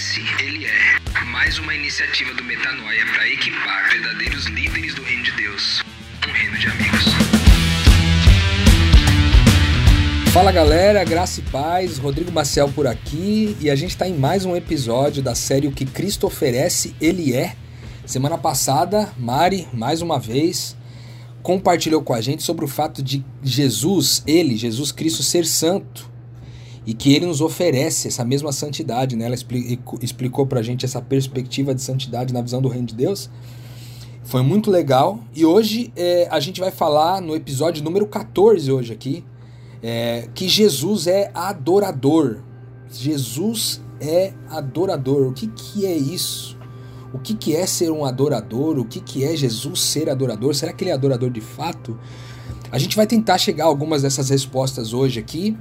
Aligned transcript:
oferece, 0.00 0.22
ele 0.42 0.64
é. 0.64 1.24
Mais 1.26 1.58
uma 1.58 1.74
iniciativa 1.74 2.32
do 2.32 2.42
Metanoia 2.42 3.04
para 3.12 3.28
equipar 3.28 3.90
verdadeiros 3.90 4.46
líderes 4.46 4.94
do 4.94 5.02
reino 5.02 5.22
de 5.22 5.32
Deus. 5.32 5.82
Um 6.26 6.32
reino 6.32 6.58
de 6.58 6.66
amigos. 6.68 7.04
Fala 10.32 10.52
galera, 10.52 11.04
graça 11.04 11.40
e 11.40 11.42
paz, 11.44 11.98
Rodrigo 11.98 12.32
Maciel 12.32 12.68
por 12.68 12.86
aqui 12.86 13.56
e 13.60 13.68
a 13.68 13.74
gente 13.74 13.90
está 13.90 14.08
em 14.08 14.14
mais 14.14 14.44
um 14.44 14.56
episódio 14.56 15.22
da 15.22 15.34
série 15.34 15.66
O 15.66 15.72
que 15.72 15.84
Cristo 15.84 16.26
oferece, 16.26 16.94
Ele 17.00 17.34
é. 17.34 17.54
Semana 18.06 18.38
passada, 18.38 19.12
Mari, 19.18 19.68
mais 19.72 20.00
uma 20.00 20.18
vez, 20.18 20.76
compartilhou 21.42 22.02
com 22.02 22.14
a 22.14 22.20
gente 22.20 22.42
sobre 22.42 22.64
o 22.64 22.68
fato 22.68 23.02
de 23.02 23.24
Jesus, 23.42 24.22
Ele, 24.26 24.56
Jesus 24.56 24.92
Cristo, 24.92 25.22
ser 25.22 25.44
santo 25.44 26.10
e 26.90 26.92
que 26.92 27.14
ele 27.14 27.24
nos 27.24 27.40
oferece 27.40 28.08
essa 28.08 28.24
mesma 28.24 28.50
santidade. 28.50 29.14
Né? 29.14 29.24
Ela 29.26 29.36
explicou 30.02 30.44
para 30.44 30.58
a 30.58 30.62
gente 30.62 30.84
essa 30.84 31.00
perspectiva 31.00 31.72
de 31.72 31.80
santidade 31.80 32.34
na 32.34 32.42
visão 32.42 32.60
do 32.60 32.66
reino 32.66 32.88
de 32.88 32.96
Deus. 32.96 33.30
Foi 34.24 34.42
muito 34.42 34.72
legal. 34.72 35.20
E 35.32 35.46
hoje 35.46 35.92
é, 35.94 36.26
a 36.32 36.40
gente 36.40 36.58
vai 36.58 36.72
falar 36.72 37.22
no 37.22 37.36
episódio 37.36 37.84
número 37.84 38.08
14 38.08 38.72
hoje 38.72 38.92
aqui, 38.92 39.24
é, 39.80 40.28
que 40.34 40.48
Jesus 40.48 41.06
é 41.06 41.30
adorador. 41.32 42.38
Jesus 42.90 43.80
é 44.00 44.32
adorador. 44.48 45.28
O 45.28 45.32
que, 45.32 45.46
que 45.46 45.86
é 45.86 45.96
isso? 45.96 46.58
O 47.14 47.20
que, 47.20 47.34
que 47.34 47.54
é 47.54 47.66
ser 47.66 47.92
um 47.92 48.04
adorador? 48.04 48.80
O 48.80 48.84
que, 48.84 48.98
que 48.98 49.22
é 49.22 49.36
Jesus 49.36 49.80
ser 49.80 50.10
adorador? 50.10 50.56
Será 50.56 50.72
que 50.72 50.82
ele 50.82 50.90
é 50.90 50.94
adorador 50.94 51.30
de 51.30 51.40
fato? 51.40 51.96
A 52.72 52.78
gente 52.78 52.96
vai 52.96 53.06
tentar 53.06 53.38
chegar 53.38 53.66
a 53.66 53.68
algumas 53.68 54.02
dessas 54.02 54.28
respostas 54.28 54.92
hoje 54.92 55.20
aqui. 55.20 55.56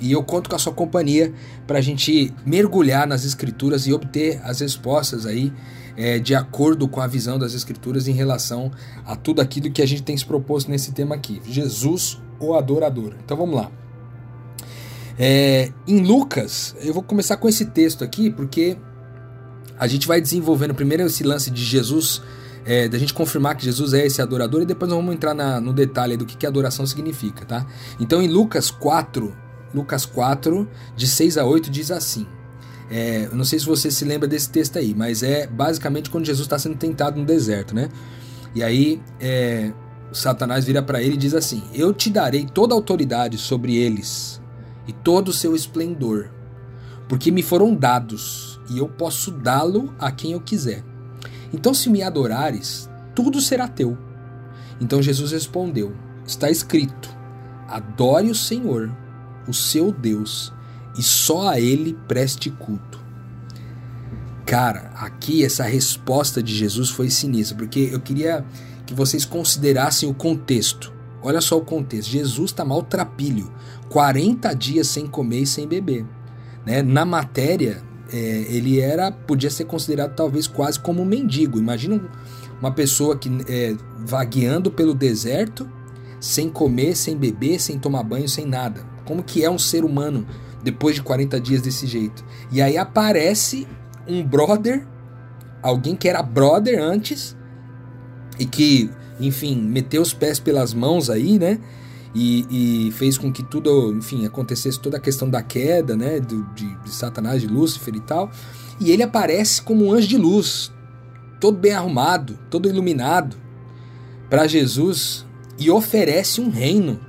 E 0.00 0.12
eu 0.12 0.22
conto 0.22 0.48
com 0.48 0.56
a 0.56 0.58
sua 0.58 0.72
companhia 0.72 1.32
para 1.66 1.78
a 1.78 1.82
gente 1.82 2.32
mergulhar 2.46 3.06
nas 3.06 3.24
escrituras 3.24 3.86
e 3.86 3.92
obter 3.92 4.40
as 4.44 4.60
respostas 4.60 5.26
aí 5.26 5.52
é, 5.96 6.18
de 6.18 6.34
acordo 6.34 6.86
com 6.86 7.00
a 7.00 7.06
visão 7.06 7.38
das 7.38 7.54
escrituras 7.54 8.06
em 8.06 8.12
relação 8.12 8.70
a 9.04 9.16
tudo 9.16 9.40
aquilo 9.40 9.70
que 9.70 9.82
a 9.82 9.86
gente 9.86 10.02
tem 10.02 10.16
se 10.16 10.24
proposto 10.24 10.70
nesse 10.70 10.92
tema 10.92 11.16
aqui. 11.16 11.42
Jesus, 11.44 12.20
o 12.38 12.54
adorador. 12.54 13.14
Então 13.24 13.36
vamos 13.36 13.56
lá. 13.56 13.70
É, 15.18 15.72
em 15.86 16.00
Lucas, 16.00 16.76
eu 16.80 16.94
vou 16.94 17.02
começar 17.02 17.36
com 17.36 17.48
esse 17.48 17.66
texto 17.66 18.04
aqui 18.04 18.30
porque 18.30 18.76
a 19.76 19.88
gente 19.88 20.06
vai 20.06 20.20
desenvolvendo 20.20 20.74
primeiro 20.74 21.02
esse 21.02 21.24
lance 21.24 21.50
de 21.50 21.64
Jesus 21.64 22.22
é, 22.64 22.86
da 22.86 22.98
gente 22.98 23.14
confirmar 23.14 23.56
que 23.56 23.64
Jesus 23.64 23.94
é 23.94 24.06
esse 24.06 24.22
adorador 24.22 24.62
e 24.62 24.66
depois 24.66 24.88
nós 24.88 24.98
vamos 24.98 25.14
entrar 25.14 25.34
na, 25.34 25.60
no 25.60 25.72
detalhe 25.72 26.16
do 26.16 26.24
que, 26.24 26.36
que 26.36 26.46
adoração 26.46 26.86
significa, 26.86 27.44
tá? 27.44 27.66
Então 27.98 28.22
em 28.22 28.28
Lucas 28.28 28.70
4, 28.70 29.34
Lucas 29.74 30.04
4, 30.06 30.68
de 30.96 31.06
6 31.06 31.38
a 31.38 31.44
8, 31.44 31.70
diz 31.70 31.90
assim. 31.90 32.26
É, 32.90 33.26
eu 33.30 33.36
não 33.36 33.44
sei 33.44 33.58
se 33.58 33.66
você 33.66 33.90
se 33.90 34.04
lembra 34.04 34.26
desse 34.26 34.48
texto 34.48 34.78
aí, 34.78 34.94
mas 34.94 35.22
é 35.22 35.46
basicamente 35.46 36.08
quando 36.08 36.24
Jesus 36.24 36.46
está 36.46 36.58
sendo 36.58 36.76
tentado 36.76 37.18
no 37.20 37.26
deserto, 37.26 37.74
né? 37.74 37.90
E 38.54 38.62
aí 38.62 39.00
é, 39.20 39.72
Satanás 40.10 40.64
vira 40.64 40.82
para 40.82 41.02
ele 41.02 41.14
e 41.14 41.18
diz 41.18 41.34
assim: 41.34 41.62
Eu 41.74 41.92
te 41.92 42.08
darei 42.08 42.46
toda 42.46 42.74
a 42.74 42.76
autoridade 42.76 43.36
sobre 43.36 43.76
eles 43.76 44.40
e 44.86 44.92
todo 44.92 45.28
o 45.28 45.34
seu 45.34 45.54
esplendor, 45.54 46.30
porque 47.06 47.30
me 47.30 47.42
foram 47.42 47.74
dados 47.74 48.58
e 48.70 48.78
eu 48.78 48.88
posso 48.88 49.30
dá-lo 49.30 49.92
a 49.98 50.10
quem 50.10 50.32
eu 50.32 50.40
quiser. 50.40 50.82
Então, 51.52 51.74
se 51.74 51.90
me 51.90 52.02
adorares, 52.02 52.88
tudo 53.14 53.40
será 53.40 53.68
teu. 53.68 53.98
Então 54.80 55.02
Jesus 55.02 55.32
respondeu: 55.32 55.92
Está 56.26 56.50
escrito: 56.50 57.08
Adore 57.68 58.30
o 58.30 58.34
Senhor 58.34 58.90
o 59.48 59.54
seu 59.54 59.90
Deus, 59.90 60.52
e 60.98 61.02
só 61.02 61.48
a 61.48 61.60
ele 61.60 61.96
preste 62.06 62.50
culto. 62.50 62.98
Cara, 64.44 64.90
aqui 64.94 65.44
essa 65.44 65.64
resposta 65.64 66.42
de 66.42 66.54
Jesus 66.54 66.90
foi 66.90 67.10
sinistra, 67.10 67.56
porque 67.56 67.90
eu 67.92 68.00
queria 68.00 68.44
que 68.86 68.94
vocês 68.94 69.24
considerassem 69.24 70.08
o 70.08 70.14
contexto. 70.14 70.92
Olha 71.22 71.40
só 71.40 71.58
o 71.58 71.64
contexto. 71.64 72.10
Jesus 72.10 72.50
está 72.50 72.64
maltrapilho, 72.64 73.52
40 73.90 74.54
dias 74.54 74.88
sem 74.88 75.06
comer 75.06 75.40
e 75.40 75.46
sem 75.46 75.68
beber. 75.68 76.06
Né? 76.64 76.80
Na 76.82 77.04
matéria, 77.04 77.82
é, 78.10 78.16
ele 78.48 78.80
era 78.80 79.12
podia 79.12 79.50
ser 79.50 79.64
considerado 79.64 80.14
talvez 80.14 80.46
quase 80.46 80.80
como 80.80 81.02
um 81.02 81.04
mendigo. 81.04 81.58
Imagina 81.58 82.00
uma 82.60 82.72
pessoa 82.72 83.16
que 83.16 83.30
é, 83.48 83.76
vagueando 83.98 84.70
pelo 84.70 84.94
deserto, 84.94 85.68
sem 86.20 86.48
comer, 86.48 86.96
sem 86.96 87.16
beber, 87.16 87.60
sem 87.60 87.78
tomar 87.78 88.02
banho, 88.02 88.28
sem 88.28 88.46
nada. 88.46 88.84
Como 89.08 89.22
que 89.22 89.42
é 89.42 89.50
um 89.50 89.58
ser 89.58 89.86
humano 89.86 90.26
depois 90.62 90.94
de 90.94 91.02
40 91.02 91.40
dias 91.40 91.62
desse 91.62 91.86
jeito? 91.86 92.22
E 92.52 92.60
aí 92.60 92.76
aparece 92.76 93.66
um 94.06 94.22
brother, 94.22 94.86
alguém 95.62 95.96
que 95.96 96.06
era 96.06 96.22
brother 96.22 96.78
antes 96.78 97.34
e 98.38 98.44
que, 98.44 98.90
enfim, 99.18 99.56
meteu 99.56 100.02
os 100.02 100.12
pés 100.12 100.38
pelas 100.38 100.74
mãos 100.74 101.08
aí, 101.08 101.38
né? 101.38 101.58
E, 102.14 102.88
e 102.88 102.92
fez 102.92 103.16
com 103.16 103.32
que 103.32 103.42
tudo, 103.42 103.94
enfim, 103.94 104.26
acontecesse 104.26 104.78
toda 104.78 104.98
a 104.98 105.00
questão 105.00 105.30
da 105.30 105.42
queda, 105.42 105.96
né? 105.96 106.20
De, 106.20 106.42
de, 106.54 106.76
de 106.82 106.90
Satanás, 106.90 107.40
de 107.40 107.46
Lúcifer 107.48 107.96
e 107.96 108.00
tal. 108.00 108.30
E 108.78 108.90
ele 108.90 109.02
aparece 109.02 109.62
como 109.62 109.86
um 109.86 109.92
anjo 109.94 110.06
de 110.06 110.18
luz, 110.18 110.70
todo 111.40 111.56
bem 111.56 111.72
arrumado, 111.72 112.38
todo 112.50 112.68
iluminado, 112.68 113.38
para 114.28 114.46
Jesus 114.46 115.24
e 115.58 115.70
oferece 115.70 116.42
um 116.42 116.50
reino 116.50 117.00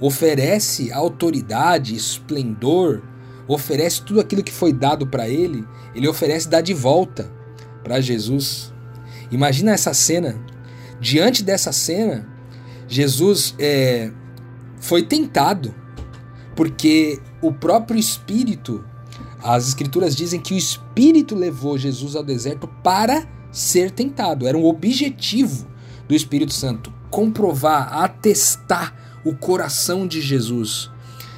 oferece 0.00 0.92
autoridade, 0.92 1.94
esplendor, 1.94 3.02
oferece 3.46 4.02
tudo 4.02 4.20
aquilo 4.20 4.42
que 4.42 4.52
foi 4.52 4.72
dado 4.72 5.06
para 5.06 5.28
ele, 5.28 5.66
ele 5.94 6.06
oferece 6.06 6.48
dar 6.48 6.60
de 6.60 6.74
volta 6.74 7.30
para 7.82 8.00
Jesus. 8.00 8.72
Imagina 9.30 9.72
essa 9.72 9.94
cena. 9.94 10.38
Diante 11.00 11.42
dessa 11.42 11.72
cena, 11.72 12.28
Jesus 12.86 13.54
é, 13.58 14.10
foi 14.80 15.02
tentado, 15.02 15.74
porque 16.54 17.20
o 17.40 17.52
próprio 17.52 17.98
Espírito, 17.98 18.84
as 19.42 19.68
Escrituras 19.68 20.14
dizem 20.14 20.40
que 20.40 20.54
o 20.54 20.58
Espírito 20.58 21.34
levou 21.34 21.78
Jesus 21.78 22.16
ao 22.16 22.24
deserto 22.24 22.68
para 22.82 23.26
ser 23.50 23.90
tentado. 23.90 24.46
Era 24.46 24.58
um 24.58 24.64
objetivo 24.64 25.66
do 26.06 26.14
Espírito 26.14 26.52
Santo 26.52 26.92
comprovar, 27.10 28.02
atestar 28.02 29.07
o 29.24 29.34
coração 29.34 30.06
de 30.06 30.20
Jesus 30.20 30.90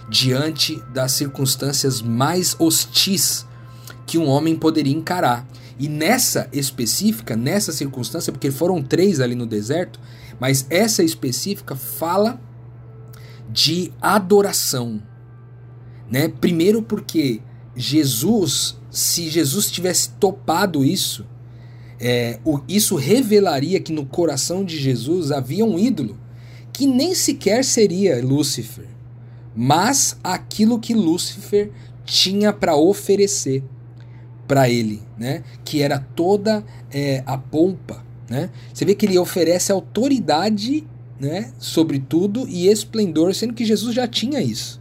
diante 0.08 0.82
das 0.92 1.12
circunstâncias 1.12 2.02
mais 2.02 2.56
hostis 2.58 3.46
que 4.06 4.18
um 4.18 4.26
homem 4.26 4.56
poderia 4.56 4.92
encarar. 4.92 5.46
E 5.78 5.88
nessa 5.88 6.48
específica, 6.52 7.36
nessa 7.36 7.72
circunstância, 7.72 8.32
porque 8.32 8.50
foram 8.50 8.82
três 8.82 9.20
ali 9.20 9.34
no 9.34 9.46
deserto, 9.46 10.00
mas 10.38 10.66
essa 10.68 11.02
específica 11.02 11.76
fala 11.76 12.40
de 13.48 13.92
adoração. 14.02 15.00
Né? 16.10 16.28
Primeiro 16.28 16.82
porque 16.82 17.40
Jesus, 17.74 18.76
se 18.90 19.30
Jesus 19.30 19.70
tivesse 19.70 20.10
topado 20.10 20.84
isso, 20.84 21.24
é, 22.00 22.40
o, 22.44 22.60
isso 22.68 22.96
revelaria 22.96 23.78
que 23.78 23.92
no 23.92 24.04
coração 24.04 24.64
de 24.64 24.76
Jesus 24.78 25.30
havia 25.30 25.64
um 25.64 25.78
ídolo 25.78 26.18
que 26.80 26.86
nem 26.86 27.14
sequer 27.14 27.62
seria 27.62 28.24
Lúcifer, 28.24 28.86
mas 29.54 30.16
aquilo 30.24 30.78
que 30.78 30.94
Lúcifer 30.94 31.70
tinha 32.06 32.54
para 32.54 32.74
oferecer 32.74 33.62
para 34.48 34.66
ele, 34.66 35.02
né? 35.18 35.44
Que 35.62 35.82
era 35.82 35.98
toda 35.98 36.64
é, 36.90 37.22
a 37.26 37.36
pompa, 37.36 38.02
né? 38.30 38.48
Você 38.72 38.86
vê 38.86 38.94
que 38.94 39.04
ele 39.04 39.18
oferece 39.18 39.70
autoridade, 39.70 40.86
né? 41.20 41.52
Sobre 41.58 41.98
tudo 41.98 42.48
e 42.48 42.66
esplendor, 42.66 43.34
sendo 43.34 43.52
que 43.52 43.66
Jesus 43.66 43.94
já 43.94 44.08
tinha 44.08 44.40
isso, 44.40 44.80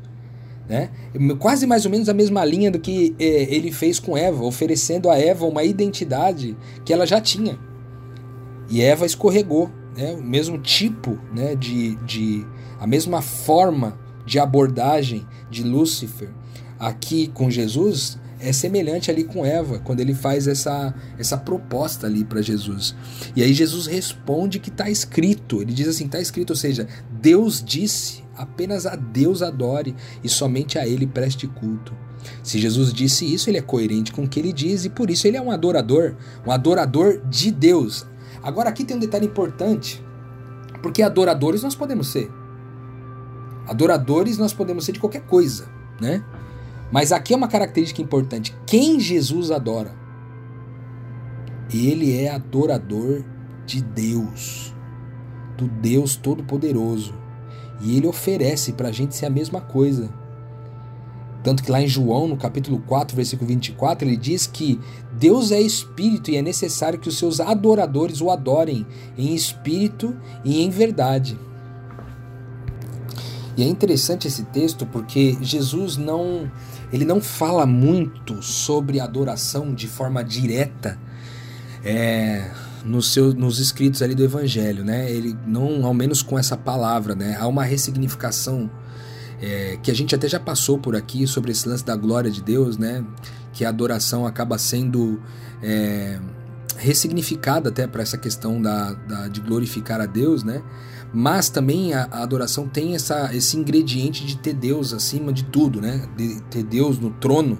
né? 0.69 0.91
Quase 1.37 1.67
mais 1.67 1.83
ou 1.83 1.91
menos 1.91 2.07
a 2.07 2.13
mesma 2.13 2.45
linha 2.45 2.71
do 2.71 2.79
que 2.79 3.13
é, 3.19 3.53
ele 3.53 3.73
fez 3.73 3.99
com 3.99 4.15
Eva, 4.15 4.45
oferecendo 4.45 5.09
a 5.09 5.19
Eva 5.19 5.45
uma 5.45 5.65
identidade 5.65 6.55
que 6.85 6.93
ela 6.93 7.05
já 7.05 7.19
tinha. 7.19 7.59
E 8.69 8.81
Eva 8.81 9.05
escorregou, 9.05 9.69
né, 9.95 10.13
o 10.13 10.23
mesmo 10.23 10.57
tipo 10.57 11.17
né, 11.33 11.55
de, 11.55 11.95
de. 11.97 12.45
a 12.79 12.87
mesma 12.87 13.21
forma 13.21 13.97
de 14.25 14.39
abordagem 14.39 15.25
de 15.49 15.63
Lúcifer 15.63 16.29
aqui 16.79 17.27
com 17.27 17.49
Jesus 17.49 18.19
é 18.39 18.53
semelhante 18.53 19.11
ali 19.11 19.25
com 19.25 19.45
Eva, 19.45 19.79
quando 19.79 19.99
ele 19.99 20.13
faz 20.13 20.47
essa, 20.47 20.95
essa 21.17 21.37
proposta 21.37 22.07
ali 22.07 22.23
para 22.23 22.41
Jesus. 22.41 22.95
E 23.35 23.43
aí 23.43 23.53
Jesus 23.53 23.85
responde 23.85 24.59
que 24.59 24.69
está 24.69 24.89
escrito. 24.89 25.61
Ele 25.61 25.73
diz 25.73 25.87
assim: 25.87 26.05
está 26.05 26.21
escrito, 26.21 26.51
ou 26.51 26.55
seja, 26.55 26.87
Deus 27.11 27.61
disse, 27.61 28.23
apenas 28.35 28.85
a 28.85 28.95
Deus 28.95 29.41
adore 29.41 29.93
e 30.23 30.29
somente 30.29 30.79
a 30.79 30.87
Ele 30.87 31.05
preste 31.05 31.47
culto. 31.47 31.93
Se 32.43 32.59
Jesus 32.59 32.93
disse 32.93 33.31
isso, 33.31 33.49
ele 33.49 33.57
é 33.57 33.61
coerente 33.61 34.11
com 34.11 34.23
o 34.23 34.27
que 34.27 34.39
ele 34.39 34.51
diz 34.51 34.83
e 34.83 34.89
por 34.89 35.09
isso 35.09 35.25
ele 35.25 35.37
é 35.37 35.41
um 35.41 35.51
adorador, 35.51 36.15
um 36.45 36.51
adorador 36.51 37.21
de 37.29 37.51
Deus. 37.51 38.05
Agora 38.41 38.69
aqui 38.69 38.83
tem 38.83 38.95
um 38.95 38.99
detalhe 38.99 39.25
importante, 39.25 40.03
porque 40.81 41.01
adoradores 41.01 41.63
nós 41.63 41.75
podemos 41.75 42.07
ser. 42.07 42.31
Adoradores 43.67 44.37
nós 44.37 44.53
podemos 44.53 44.85
ser 44.85 44.93
de 44.93 44.99
qualquer 44.99 45.21
coisa, 45.21 45.67
né? 45.99 46.23
Mas 46.91 47.11
aqui 47.11 47.33
é 47.33 47.37
uma 47.37 47.47
característica 47.47 48.01
importante: 48.01 48.55
quem 48.65 48.99
Jesus 48.99 49.51
adora? 49.51 49.93
Ele 51.71 52.17
é 52.17 52.31
adorador 52.31 53.23
de 53.65 53.83
Deus, 53.83 54.73
do 55.55 55.67
Deus 55.67 56.15
Todo-Poderoso. 56.15 57.13
E 57.81 57.95
ele 57.95 58.07
oferece 58.07 58.73
para 58.73 58.89
a 58.89 58.91
gente 58.91 59.15
ser 59.15 59.27
a 59.27 59.29
mesma 59.29 59.61
coisa. 59.61 60.09
Tanto 61.43 61.63
que 61.63 61.71
lá 61.71 61.81
em 61.81 61.87
João, 61.87 62.27
no 62.27 62.35
capítulo 62.35 62.79
4, 62.79 63.15
versículo 63.15 63.47
24, 63.47 64.07
ele 64.07 64.17
diz 64.17 64.45
que 64.45 64.79
Deus 65.19 65.51
é 65.51 65.59
espírito 65.59 66.31
e 66.31 66.37
é 66.37 66.41
necessário 66.41 66.97
que 66.97 67.09
os 67.09 67.17
seus 67.17 67.41
adoradores 67.41 68.21
o 68.21 68.31
adorem 68.31 68.87
em 69.17 69.35
espírito 69.35 70.15
e 70.45 70.61
em 70.61 70.69
verdade. 70.69 71.37
E 73.57 73.63
é 73.63 73.67
interessante 73.67 74.27
esse 74.27 74.43
texto 74.43 74.85
porque 74.85 75.37
Jesus 75.41 75.97
não 75.97 76.49
ele 76.91 77.03
não 77.03 77.21
fala 77.21 77.65
muito 77.65 78.41
sobre 78.41 78.99
adoração 78.99 79.73
de 79.75 79.87
forma 79.87 80.23
direta 80.23 80.97
é, 81.83 82.49
nos, 82.83 83.11
seus, 83.11 83.33
nos 83.33 83.59
escritos 83.59 84.01
ali 84.01 84.15
do 84.15 84.23
Evangelho, 84.23 84.83
né? 84.83 85.11
Ele 85.11 85.37
não, 85.45 85.85
ao 85.85 85.93
menos 85.93 86.23
com 86.23 86.39
essa 86.39 86.57
palavra, 86.57 87.13
né? 87.13 87.37
Há 87.39 87.45
uma 87.47 87.63
ressignificação 87.63 88.71
é, 89.41 89.77
que 89.81 89.89
a 89.89 89.93
gente 89.93 90.13
até 90.13 90.27
já 90.27 90.39
passou 90.39 90.77
por 90.77 90.95
aqui 90.95 91.25
sobre 91.25 91.51
esse 91.51 91.67
lance 91.67 91.85
da 91.85 91.95
glória 91.95 92.29
de 92.29 92.41
Deus, 92.41 92.77
né? 92.77 93.03
Que 93.53 93.65
a 93.65 93.69
adoração 93.69 94.25
acaba 94.25 94.57
sendo 94.57 95.21
é, 95.61 96.19
ressignificada 96.77 97.69
até 97.69 97.87
para 97.87 98.01
essa 98.01 98.17
questão 98.17 98.61
da, 98.61 98.93
da, 98.93 99.27
de 99.27 99.41
glorificar 99.41 100.01
a 100.01 100.05
Deus, 100.05 100.43
né? 100.43 100.61
Mas 101.13 101.49
também 101.49 101.93
a, 101.93 102.07
a, 102.11 102.21
adoração 102.21 102.67
tem 102.67 102.95
essa, 102.95 103.33
esse 103.33 103.57
ingrediente 103.57 104.25
de 104.25 104.37
ter 104.37 104.53
Deus 104.53 104.93
acima 104.93 105.33
de 105.33 105.43
tudo, 105.45 105.81
né? 105.81 106.07
De 106.15 106.41
ter 106.43 106.63
Deus 106.63 106.99
no 106.99 107.09
trono 107.11 107.57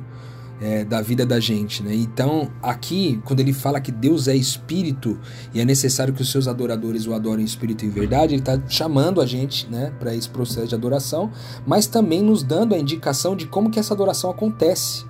é, 0.61 0.83
da 0.83 1.01
vida 1.01 1.25
da 1.25 1.39
gente, 1.39 1.81
né? 1.81 1.95
Então, 1.95 2.51
aqui, 2.61 3.21
quando 3.23 3.39
ele 3.39 3.53
fala 3.53 3.79
que 3.79 3.91
Deus 3.91 4.27
é 4.27 4.35
espírito 4.35 5.17
e 5.53 5.61
é 5.61 5.65
necessário 5.65 6.13
que 6.13 6.21
os 6.21 6.31
seus 6.31 6.47
adoradores 6.47 7.07
o 7.07 7.13
adorem 7.13 7.43
em 7.43 7.45
espírito 7.45 7.85
e 7.85 7.87
em 7.87 7.91
verdade, 7.91 8.33
ele 8.33 8.41
está 8.41 8.59
chamando 8.67 9.21
a 9.21 9.25
gente, 9.25 9.67
né, 9.67 9.93
para 9.99 10.13
esse 10.13 10.29
processo 10.29 10.67
de 10.67 10.75
adoração, 10.75 11.31
mas 11.65 11.87
também 11.87 12.21
nos 12.21 12.43
dando 12.43 12.75
a 12.75 12.77
indicação 12.77 13.35
de 13.35 13.47
como 13.47 13.69
que 13.69 13.79
essa 13.79 13.93
adoração 13.93 14.29
acontece. 14.29 15.05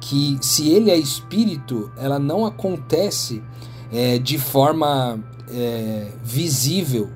Que 0.00 0.38
se 0.40 0.68
ele 0.68 0.90
é 0.90 0.96
espírito, 0.96 1.90
ela 1.96 2.18
não 2.18 2.46
acontece 2.46 3.42
é, 3.92 4.18
de 4.18 4.38
forma 4.38 5.18
é, 5.50 6.12
visível, 6.24 7.10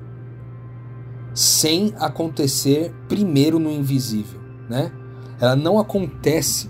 sem 1.33 1.93
acontecer 1.97 2.93
primeiro 3.07 3.57
no 3.57 3.71
invisível, 3.71 4.39
né? 4.69 4.91
Ela 5.39 5.55
não 5.55 5.79
acontece 5.79 6.69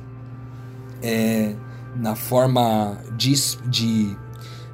é, 1.04 1.54
na 1.96 2.16
forma 2.16 2.98
de, 3.16 3.34
de 3.68 4.18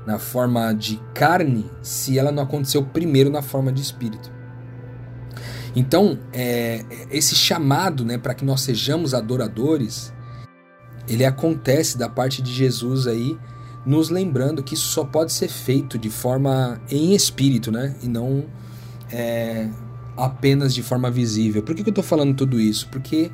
na 0.06 0.18
forma 0.18 0.72
de 0.74 1.02
carne 1.14 1.70
se 1.82 2.18
ela 2.18 2.32
não 2.32 2.44
aconteceu 2.44 2.84
primeiro 2.84 3.30
na 3.30 3.42
forma 3.42 3.72
de 3.72 3.82
espírito. 3.82 4.32
Então, 5.76 6.18
é, 6.34 6.84
esse 7.12 7.36
chamado 7.36 8.04
né, 8.04 8.18
para 8.18 8.34
que 8.34 8.44
nós 8.44 8.62
sejamos 8.62 9.14
adoradores, 9.14 10.14
ele 11.08 11.26
acontece 11.26 11.98
da 11.98 12.10
parte 12.10 12.42
de 12.42 12.52
Jesus 12.52 13.08
aí, 13.08 13.38
nos 13.86 14.10
lembrando 14.10 14.64
que 14.64 14.74
isso 14.74 14.88
só 14.88 15.04
pode 15.04 15.32
ser 15.32 15.48
feito 15.48 15.98
de 15.98 16.10
forma 16.10 16.82
em 16.90 17.14
espírito, 17.14 17.72
né? 17.72 17.96
E 18.04 18.08
não 18.08 18.46
é, 19.12 19.70
apenas 20.18 20.74
de 20.74 20.84
forma 20.84 21.10
visível. 21.10 21.64
Por 21.64 21.74
que, 21.74 21.84
que 21.84 21.90
eu 21.90 21.92
estou 21.92 22.04
falando 22.04 22.36
tudo 22.36 22.60
isso? 22.60 22.88
Porque 22.90 23.32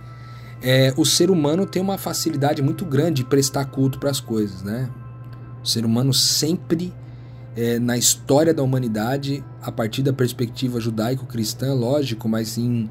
é, 0.62 0.94
o 0.98 1.06
ser 1.06 1.30
humano 1.30 1.66
tem 1.66 1.82
uma 1.82 1.98
facilidade 1.98 2.62
muito 2.62 2.86
grande 2.86 3.24
de 3.24 3.30
prestar 3.30 3.66
culto 3.66 4.00
para 4.00 4.10
as 4.10 4.20
coisas, 4.20 4.64
né? 4.64 4.90
O 5.64 5.68
ser 5.68 5.86
humano 5.86 6.14
sempre, 6.14 6.94
é, 7.56 7.80
na 7.80 7.98
história 7.98 8.54
da 8.54 8.64
humanidade, 8.64 9.44
a 9.62 9.72
partir 9.72 10.02
da 10.04 10.14
perspectiva 10.14 10.80
judaico-cristã, 10.80 11.74
lógico, 11.74 12.30
mas 12.30 12.58
em, 12.58 12.90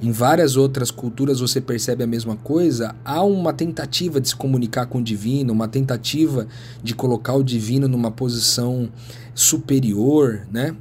em 0.00 0.10
várias 0.12 0.56
outras 0.56 0.90
culturas 0.90 1.40
você 1.40 1.60
percebe 1.60 2.04
a 2.04 2.06
mesma 2.06 2.36
coisa, 2.36 2.94
há 3.04 3.22
uma 3.22 3.52
tentativa 3.52 4.20
de 4.20 4.28
se 4.28 4.36
comunicar 4.36 4.86
com 4.86 4.98
o 4.98 5.02
divino, 5.02 5.52
uma 5.52 5.68
tentativa 5.68 6.46
de 6.82 6.94
colocar 6.94 7.34
o 7.34 7.42
divino 7.42 7.88
numa 7.88 8.10
posição 8.10 8.88
superior, 9.34 10.46
né? 10.50 10.76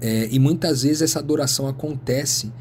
É, 0.00 0.28
e 0.30 0.38
muitas 0.38 0.82
vezes 0.82 1.02
essa 1.02 1.18
adoração 1.18 1.66
acontece 1.66 2.52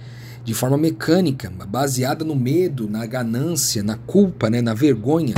de 0.45 0.53
forma 0.53 0.77
mecânica, 0.77 1.51
baseada 1.67 2.23
no 2.23 2.35
medo, 2.35 2.87
na 2.87 3.03
ganância, 3.07 3.81
na 3.81 3.97
culpa, 3.97 4.47
né, 4.47 4.61
na 4.61 4.75
vergonha. 4.75 5.33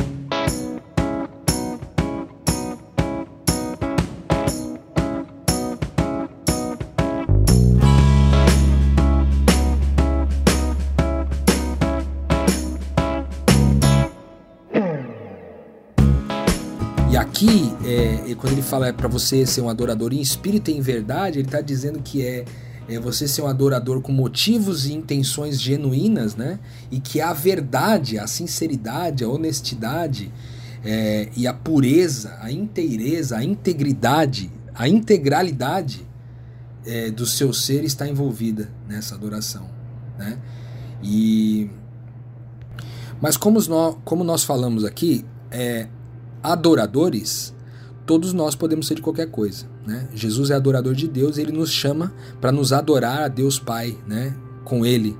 E 17.09 17.15
aqui, 17.15 17.71
é, 17.85 18.35
quando 18.35 18.51
ele 18.51 18.61
fala 18.61 18.89
é 18.89 18.91
para 18.91 19.07
você 19.07 19.45
ser 19.45 19.61
um 19.61 19.69
adorador 19.69 20.11
em 20.11 20.19
espírito 20.19 20.69
e 20.69 20.73
em 20.73 20.81
verdade, 20.81 21.39
ele 21.39 21.47
está 21.47 21.61
dizendo 21.61 22.01
que 22.01 22.21
é 22.21 22.43
é 22.87 22.99
você 22.99 23.27
ser 23.27 23.41
um 23.41 23.47
adorador 23.47 24.01
com 24.01 24.11
motivos 24.11 24.85
e 24.85 24.93
intenções 24.93 25.59
genuínas, 25.59 26.35
né? 26.35 26.59
E 26.89 26.99
que 26.99 27.19
a 27.19 27.33
verdade, 27.33 28.17
a 28.17 28.27
sinceridade, 28.27 29.23
a 29.23 29.27
honestidade 29.29 30.31
é, 30.83 31.29
e 31.35 31.45
a 31.45 31.53
pureza, 31.53 32.37
a 32.39 32.51
inteireza, 32.51 33.37
a 33.37 33.43
integridade, 33.43 34.49
a 34.73 34.87
integralidade 34.87 36.07
é, 36.85 37.11
do 37.11 37.25
seu 37.25 37.51
ser 37.51 37.83
está 37.83 38.07
envolvida 38.07 38.69
nessa 38.87 39.15
adoração, 39.15 39.67
né? 40.17 40.37
E 41.03 41.69
mas 43.19 43.35
como 43.35 43.59
nós, 43.67 43.95
como 44.05 44.23
nós 44.23 44.43
falamos 44.43 44.85
aqui, 44.85 45.25
é, 45.51 45.87
adoradores 46.41 47.53
todos 48.07 48.31
nós 48.31 48.55
podemos 48.55 48.87
ser 48.87 48.95
de 48.95 49.01
qualquer 49.01 49.29
coisa. 49.29 49.67
Né? 49.87 50.09
Jesus 50.13 50.51
é 50.51 50.53
adorador 50.53 50.93
de 50.93 51.07
Deus 51.07 51.37
e 51.37 51.41
ele 51.41 51.53
nos 51.53 51.71
chama 51.71 52.13
para 52.41 52.51
nos 52.51 52.73
adorar 52.73 53.21
a 53.21 53.27
Deus 53.29 53.57
Pai 53.57 53.97
né? 54.05 54.35
com 54.65 54.85
ele, 54.85 55.17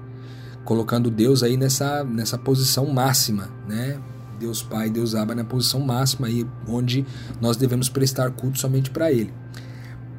colocando 0.66 1.10
Deus 1.10 1.42
aí 1.42 1.56
nessa, 1.56 2.04
nessa 2.04 2.38
posição 2.38 2.86
máxima. 2.88 3.50
Né? 3.65 3.98
Deus 4.38 4.62
Pai, 4.62 4.89
Deus 4.89 5.15
Abba 5.15 5.34
na 5.34 5.46
posição 5.46 5.80
máxima, 5.80 6.27
aí, 6.27 6.46
onde 6.68 7.06
nós 7.39 7.56
devemos 7.56 7.88
prestar 7.88 8.30
culto 8.32 8.60
somente 8.60 8.89
para 8.89 9.10
Ele. 9.10 9.34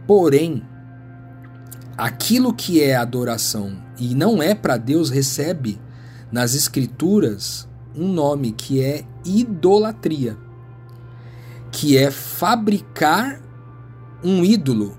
Porém, 0.06 0.62
aquilo 1.94 2.54
que 2.54 2.82
é 2.82 2.96
adoração 2.96 3.76
e 4.00 4.14
não 4.14 4.42
é 4.42 4.54
para 4.54 4.78
Deus 4.78 5.10
recebe 5.10 5.78
nas 6.32 6.54
Escrituras 6.54 7.68
um 7.94 8.10
nome 8.10 8.52
que 8.52 8.82
é 8.82 9.04
idolatria 9.26 10.38
que 11.70 11.96
é 11.96 12.10
fabricar 12.10 13.40
um 14.22 14.44
ídolo. 14.44 14.96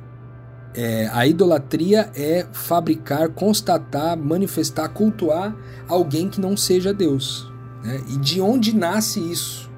É, 0.73 1.09
a 1.11 1.25
idolatria 1.25 2.11
é 2.15 2.45
fabricar, 2.51 3.29
constatar, 3.29 4.17
manifestar, 4.17 4.87
cultuar 4.89 5.55
alguém 5.87 6.29
que 6.29 6.39
não 6.39 6.55
seja 6.55 6.93
Deus. 6.93 7.51
Né? 7.83 8.01
E 8.09 8.17
de 8.17 8.39
onde 8.39 8.75
nasce 8.75 9.19
isso? 9.19 9.69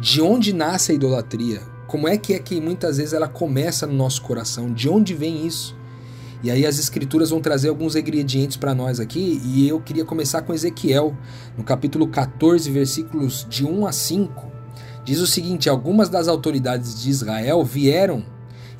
De 0.00 0.20
onde 0.20 0.52
nasce 0.52 0.92
a 0.92 0.94
idolatria? 0.94 1.60
Como 1.86 2.08
é 2.08 2.16
que 2.16 2.32
é 2.32 2.38
que 2.38 2.60
muitas 2.60 2.96
vezes 2.96 3.12
ela 3.12 3.28
começa 3.28 3.86
no 3.86 3.94
nosso 3.94 4.22
coração? 4.22 4.72
De 4.72 4.88
onde 4.88 5.14
vem 5.14 5.46
isso? 5.46 5.76
E 6.42 6.50
aí 6.50 6.66
as 6.66 6.78
escrituras 6.78 7.30
vão 7.30 7.40
trazer 7.40 7.68
alguns 7.68 7.94
ingredientes 7.94 8.56
para 8.56 8.74
nós 8.74 8.98
aqui, 8.98 9.40
e 9.44 9.68
eu 9.68 9.80
queria 9.80 10.04
começar 10.04 10.42
com 10.42 10.52
Ezequiel, 10.52 11.16
no 11.56 11.62
capítulo 11.62 12.08
14, 12.08 12.68
versículos 12.68 13.46
de 13.48 13.64
1 13.64 13.86
a 13.86 13.92
5. 13.92 14.50
Diz 15.04 15.20
o 15.20 15.26
seguinte: 15.26 15.68
Algumas 15.68 16.08
das 16.08 16.26
autoridades 16.26 17.00
de 17.00 17.10
Israel 17.10 17.64
vieram 17.64 18.24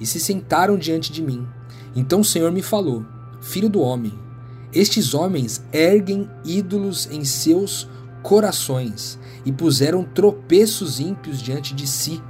e 0.02 0.06
se 0.06 0.18
sentaram 0.18 0.76
diante 0.76 1.12
de 1.12 1.22
mim. 1.22 1.46
Então 1.94 2.20
o 2.20 2.24
Senhor 2.24 2.50
me 2.50 2.60
falou: 2.60 3.06
Filho 3.40 3.68
do 3.68 3.80
homem, 3.80 4.12
estes 4.74 5.14
homens 5.14 5.64
erguem 5.72 6.28
ídolos 6.44 7.08
em 7.10 7.24
seus 7.24 7.88
corações 8.22 9.18
e 9.46 9.52
puseram 9.52 10.02
tropeços 10.02 10.98
ímpios 10.98 11.40
diante 11.40 11.72
de 11.72 11.86
si. 11.86 12.20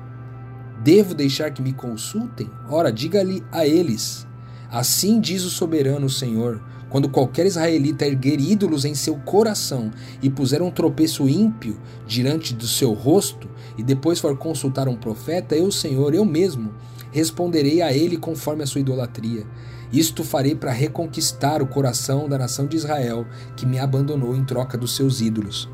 Devo 0.83 1.15
deixar 1.15 1.51
que 1.53 1.63
me 1.63 1.73
consultem? 1.73 2.51
Ora, 2.69 2.93
diga-lhe 2.93 3.43
a 3.51 3.67
eles: 3.67 4.27
Assim 4.71 5.19
diz 5.19 5.43
o 5.43 5.51
soberano 5.51 6.11
Senhor: 6.11 6.63
quando 6.91 7.09
qualquer 7.09 7.47
israelita 7.47 8.05
erguer 8.05 8.39
ídolos 8.39 8.85
em 8.85 8.95
seu 8.95 9.17
coração 9.17 9.91
e 10.23 10.29
puser 10.29 10.61
um 10.61 10.71
tropeço 10.71 11.27
ímpio 11.27 11.81
diante 12.07 12.53
do 12.53 12.67
seu 12.67 12.93
rosto, 12.93 13.49
e 13.79 13.83
depois 13.83 14.19
for 14.19 14.37
consultar 14.37 14.89
um 14.89 14.97
profeta, 14.97 15.57
eu, 15.57 15.73
Senhor, 15.73 16.15
eu 16.15 16.23
mesmo, 16.23 16.75
responderei 17.13 17.81
a 17.83 17.93
ele 17.93 18.17
conforme 18.17 18.65
a 18.65 18.67
sua 18.67 18.81
idolatria. 18.81 19.47
Isto 19.93 20.25
farei 20.25 20.55
para 20.55 20.73
reconquistar 20.73 21.61
o 21.63 21.67
coração 21.67 22.29
da 22.29 22.39
nação 22.39 22.67
de 22.67 22.77
Israel, 22.77 23.27
que 23.57 23.67
me 23.67 23.79
abandonou 23.79 24.35
em 24.35 24.45
troca 24.45 24.77
dos 24.79 24.97
seus 24.97 25.21
ídolos. 25.21 25.69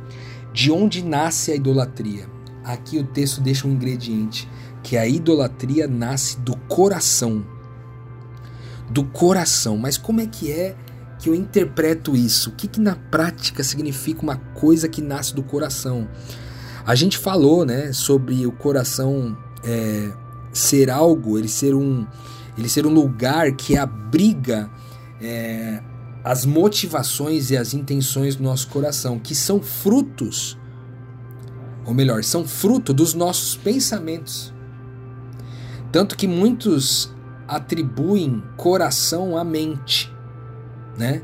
De 0.52 0.72
onde 0.72 1.04
nasce 1.04 1.52
a 1.52 1.54
idolatria? 1.54 2.28
Aqui 2.64 2.98
o 2.98 3.04
texto 3.04 3.40
deixa 3.40 3.66
um 3.66 3.70
ingrediente, 3.70 4.48
que 4.82 4.96
a 4.96 5.06
idolatria 5.06 5.86
nasce 5.86 6.38
do 6.40 6.56
coração. 6.68 7.46
Do 8.90 9.04
coração. 9.04 9.78
Mas 9.78 9.96
como 9.96 10.20
é 10.20 10.26
que 10.26 10.50
é 10.50 10.74
que 11.20 11.28
eu 11.28 11.34
interpreto 11.34 12.16
isso? 12.16 12.50
O 12.50 12.52
que, 12.54 12.66
que 12.66 12.80
na 12.80 12.96
prática 12.96 13.62
significa 13.62 14.22
uma 14.22 14.36
coisa 14.36 14.88
que 14.88 15.00
nasce 15.00 15.32
do 15.32 15.44
coração? 15.44 16.08
A 16.84 16.94
gente 16.94 17.18
falou, 17.18 17.64
né, 17.64 17.92
sobre 17.92 18.46
o 18.46 18.52
coração 18.52 19.36
é, 19.62 20.10
ser 20.52 20.90
algo, 20.90 21.38
ele 21.38 21.48
ser 21.48 21.74
um, 21.74 22.06
ele 22.56 22.68
ser 22.68 22.86
um 22.86 22.92
lugar 22.92 23.52
que 23.52 23.76
abriga 23.76 24.70
é, 25.20 25.82
as 26.24 26.44
motivações 26.44 27.50
e 27.50 27.56
as 27.56 27.74
intenções 27.74 28.36
do 28.36 28.42
nosso 28.42 28.68
coração, 28.68 29.18
que 29.18 29.34
são 29.34 29.62
frutos, 29.62 30.58
ou 31.86 31.94
melhor, 31.94 32.22
são 32.24 32.46
fruto 32.46 32.92
dos 32.92 33.14
nossos 33.14 33.56
pensamentos. 33.56 34.52
Tanto 35.90 36.16
que 36.16 36.28
muitos 36.28 37.14
atribuem 37.46 38.42
coração 38.56 39.38
à 39.38 39.44
mente, 39.44 40.12
né? 40.98 41.22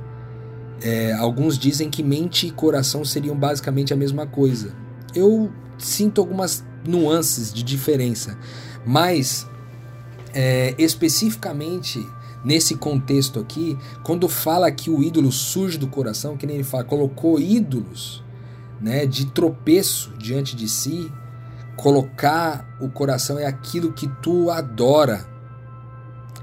É, 0.80 1.12
alguns 1.12 1.58
dizem 1.58 1.90
que 1.90 2.02
mente 2.02 2.46
e 2.46 2.50
coração 2.50 3.04
seriam 3.04 3.36
basicamente 3.36 3.92
a 3.92 3.96
mesma 3.96 4.26
coisa. 4.26 4.74
Eu 5.14 5.52
sinto 5.78 6.20
algumas 6.20 6.64
nuances 6.86 7.52
de 7.52 7.62
diferença, 7.62 8.38
mas 8.84 9.46
é, 10.32 10.74
especificamente 10.78 12.06
nesse 12.44 12.74
contexto 12.74 13.40
aqui, 13.40 13.78
quando 14.02 14.28
fala 14.28 14.70
que 14.70 14.90
o 14.90 15.02
ídolo 15.02 15.32
surge 15.32 15.78
do 15.78 15.86
coração, 15.86 16.36
que 16.36 16.46
nem 16.46 16.56
ele 16.56 16.64
fala, 16.64 16.84
colocou 16.84 17.40
ídolos 17.40 18.22
né, 18.80 19.06
de 19.06 19.26
tropeço 19.26 20.12
diante 20.18 20.54
de 20.54 20.68
si, 20.68 21.10
colocar 21.76 22.76
o 22.80 22.88
coração 22.90 23.38
é 23.38 23.46
aquilo 23.46 23.92
que 23.92 24.06
tu 24.20 24.50
adora, 24.50 25.26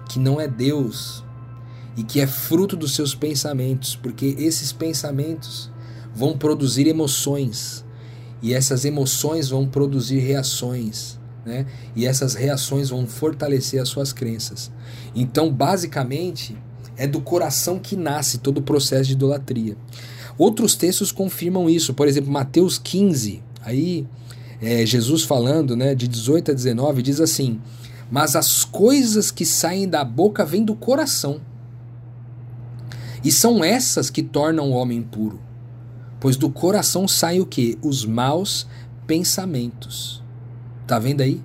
que 0.10 0.18
não 0.20 0.42
é 0.42 0.48
Deus 0.48 1.24
e 1.96 2.04
que 2.04 2.20
é 2.20 2.26
fruto 2.26 2.76
dos 2.76 2.96
seus 2.96 3.14
pensamentos, 3.14 3.96
porque 3.96 4.36
esses 4.40 4.74
pensamentos 4.74 5.70
vão 6.16 6.38
produzir 6.38 6.88
emoções 6.88 7.86
e 8.42 8.54
essas 8.54 8.86
emoções 8.86 9.50
vão 9.50 9.68
produzir 9.68 10.20
reações 10.20 11.21
né? 11.46 11.66
E 11.96 12.06
essas 12.06 12.36
reações 12.36 12.90
vão 12.90 13.08
fortalecer 13.08 13.82
as 13.82 13.90
suas 13.90 14.14
crenças. 14.14 14.72
Então, 15.16 15.52
basicamente, 15.52 16.56
é 16.98 17.08
do 17.08 17.22
coração 17.22 17.80
que 17.80 17.96
nasce 17.96 18.38
todo 18.38 18.60
o 18.60 18.62
processo 18.62 19.06
de 19.06 19.14
idolatria. 19.14 19.76
Outros 20.38 20.76
textos 20.76 21.12
confirmam 21.12 21.70
isso, 21.70 21.94
por 21.94 22.08
exemplo, 22.08 22.32
Mateus 22.32 22.78
15, 22.78 23.44
aí 23.62 24.08
é, 24.62 24.86
Jesus 24.86 25.24
falando, 25.24 25.76
né, 25.76 25.96
de 25.96 26.08
18 26.08 26.52
a 26.52 26.54
19, 26.54 27.02
diz 27.02 27.20
assim: 27.20 27.60
Mas 28.10 28.36
as 28.36 28.64
coisas 28.64 29.30
que 29.32 29.46
saem 29.46 29.88
da 29.88 30.04
boca 30.04 30.46
vêm 30.46 30.64
do 30.64 30.76
coração, 30.76 31.42
e 33.24 33.32
são 33.32 33.64
essas 33.64 34.10
que 34.10 34.24
tornam 34.24 34.72
o 34.72 34.74
homem 34.74 35.00
impuro, 35.00 35.40
pois 36.20 36.38
do 36.38 36.50
coração 36.50 37.08
saem 37.08 37.42
o 37.42 37.46
que? 37.46 37.78
Os 37.82 38.06
maus 38.06 38.68
pensamentos 39.06 40.21
Tá 40.88 41.00
vendo 41.00 41.22
aí? 41.22 41.42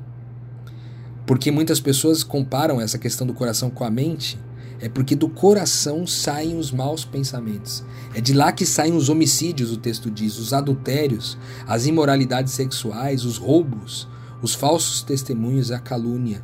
Porque 1.26 1.50
muitas 1.50 1.81
pessoas 1.81 2.23
comparam 2.23 2.81
essa 2.81 2.99
questão 2.99 3.26
do 3.26 3.35
coração 3.35 3.69
com 3.71 3.85
a 3.85 3.90
mente. 3.90 4.38
É 4.81 4.88
porque 4.88 5.16
do 5.16 5.28
coração 5.28 6.07
saem 6.07 6.59
os 6.59 6.71
maus 6.71 7.05
pensamentos. 7.05 7.83
É 8.14 8.21
de 8.21 8.33
lá 8.33 8.52
que 8.52 8.66
saem 8.66 8.95
os 8.95 9.09
homicídios, 9.09 9.73
o 9.73 9.78
texto 9.78 10.11
diz, 10.11 10.38
os 10.38 10.52
adultérios, 10.52 11.37
as 11.66 11.87
imoralidades 11.87 12.52
sexuais, 12.52 13.25
os 13.25 13.38
roubos, 13.38 14.07
os 14.43 14.55
falsos 14.55 15.02
testemunhos 15.02 15.71
a 15.71 15.78
calúnia. 15.78 16.43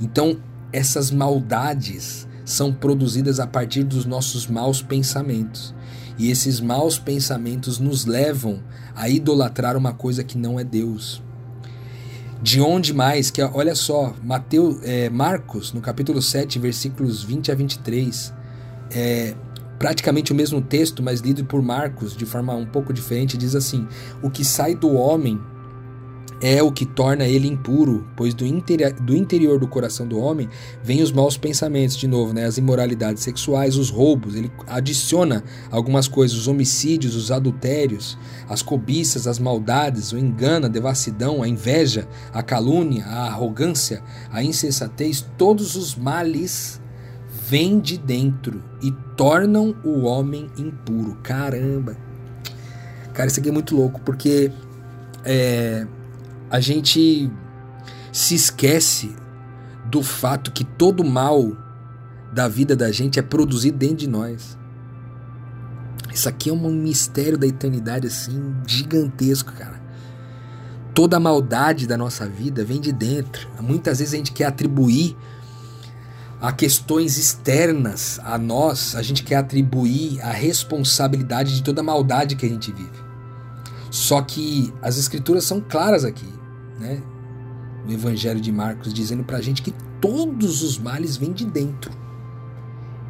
Então, 0.00 0.38
essas 0.72 1.10
maldades 1.10 2.28
são 2.44 2.72
produzidas 2.72 3.40
a 3.40 3.46
partir 3.46 3.82
dos 3.82 4.04
nossos 4.04 4.46
maus 4.46 4.82
pensamentos. 4.82 5.74
E 6.18 6.30
esses 6.30 6.60
maus 6.60 6.98
pensamentos 6.98 7.78
nos 7.78 8.04
levam 8.04 8.62
a 8.94 9.08
idolatrar 9.08 9.76
uma 9.76 9.92
coisa 9.92 10.24
que 10.24 10.36
não 10.36 10.58
é 10.58 10.64
Deus. 10.64 11.22
De 12.40 12.60
onde 12.60 12.94
mais? 12.94 13.30
Que 13.30 13.42
olha 13.42 13.74
só, 13.74 14.14
Mateus, 14.22 14.78
é, 14.82 15.10
Marcos, 15.10 15.72
no 15.72 15.80
capítulo 15.80 16.22
7, 16.22 16.58
versículos 16.58 17.22
20 17.22 17.50
a 17.50 17.54
23, 17.54 18.32
é 18.92 19.34
praticamente 19.78 20.32
o 20.32 20.34
mesmo 20.34 20.60
texto, 20.60 21.02
mas 21.02 21.20
lido 21.20 21.44
por 21.44 21.62
Marcos 21.62 22.16
de 22.16 22.26
forma 22.26 22.54
um 22.54 22.66
pouco 22.66 22.92
diferente, 22.92 23.36
diz 23.36 23.54
assim: 23.54 23.86
O 24.22 24.30
que 24.30 24.44
sai 24.44 24.74
do 24.74 24.94
homem 24.94 25.40
é 26.40 26.62
o 26.62 26.70
que 26.70 26.86
torna 26.86 27.24
ele 27.24 27.48
impuro, 27.48 28.06
pois 28.16 28.32
do, 28.32 28.46
interi 28.46 28.92
do 28.92 29.16
interior 29.16 29.58
do 29.58 29.66
coração 29.66 30.06
do 30.06 30.18
homem 30.18 30.48
vêm 30.82 31.02
os 31.02 31.10
maus 31.10 31.36
pensamentos, 31.36 31.96
de 31.96 32.06
novo, 32.06 32.32
né? 32.32 32.44
as 32.44 32.58
imoralidades 32.58 33.22
sexuais, 33.22 33.76
os 33.76 33.90
roubos, 33.90 34.34
ele 34.36 34.50
adiciona 34.66 35.42
algumas 35.70 36.06
coisas, 36.06 36.36
os 36.36 36.46
homicídios, 36.48 37.16
os 37.16 37.30
adultérios, 37.30 38.16
as 38.48 38.62
cobiças, 38.62 39.26
as 39.26 39.38
maldades, 39.38 40.12
o 40.12 40.18
engano, 40.18 40.66
a 40.66 40.68
devassidão, 40.68 41.42
a 41.42 41.48
inveja, 41.48 42.06
a 42.32 42.42
calúnia, 42.42 43.04
a 43.06 43.26
arrogância, 43.26 44.02
a 44.30 44.42
insensatez, 44.42 45.26
todos 45.36 45.74
os 45.74 45.96
males 45.96 46.80
vêm 47.48 47.80
de 47.80 47.96
dentro 47.96 48.62
e 48.82 48.92
tornam 49.16 49.74
o 49.82 50.02
homem 50.02 50.48
impuro. 50.58 51.18
Caramba! 51.22 51.96
Cara, 53.12 53.28
isso 53.28 53.40
aqui 53.40 53.48
é 53.48 53.52
muito 53.52 53.74
louco, 53.74 54.00
porque 54.02 54.52
é, 55.24 55.86
a 56.50 56.60
gente 56.60 57.30
se 58.12 58.34
esquece 58.34 59.14
do 59.86 60.02
fato 60.02 60.52
que 60.52 60.64
todo 60.64 61.04
mal 61.04 61.56
da 62.32 62.48
vida 62.48 62.76
da 62.76 62.90
gente 62.90 63.18
é 63.18 63.22
produzido 63.22 63.78
dentro 63.78 63.96
de 63.96 64.06
nós. 64.06 64.58
Isso 66.12 66.28
aqui 66.28 66.50
é 66.50 66.52
um 66.52 66.70
mistério 66.70 67.38
da 67.38 67.46
eternidade 67.46 68.06
assim 68.06 68.54
gigantesco, 68.66 69.52
cara. 69.52 69.80
Toda 70.94 71.16
a 71.16 71.20
maldade 71.20 71.86
da 71.86 71.96
nossa 71.96 72.26
vida 72.26 72.64
vem 72.64 72.80
de 72.80 72.92
dentro. 72.92 73.48
Muitas 73.60 73.98
vezes 73.98 74.14
a 74.14 74.16
gente 74.16 74.32
quer 74.32 74.46
atribuir 74.46 75.16
a 76.40 76.52
questões 76.52 77.18
externas 77.18 78.20
a 78.22 78.38
nós, 78.38 78.94
a 78.94 79.02
gente 79.02 79.22
quer 79.22 79.36
atribuir 79.36 80.20
a 80.22 80.30
responsabilidade 80.30 81.54
de 81.54 81.62
toda 81.62 81.80
a 81.80 81.84
maldade 81.84 82.36
que 82.36 82.46
a 82.46 82.48
gente 82.48 82.72
vive. 82.72 83.07
Só 83.90 84.20
que 84.22 84.72
as 84.82 84.98
escrituras 84.98 85.44
são 85.44 85.60
claras 85.60 86.04
aqui 86.04 86.28
né, 86.78 87.02
no 87.86 87.92
Evangelho 87.92 88.40
de 88.40 88.52
Marcos, 88.52 88.92
dizendo 88.92 89.24
para 89.24 89.38
a 89.38 89.42
gente 89.42 89.62
que 89.62 89.72
todos 90.00 90.62
os 90.62 90.78
males 90.78 91.16
vêm 91.16 91.32
de 91.32 91.46
dentro 91.46 91.90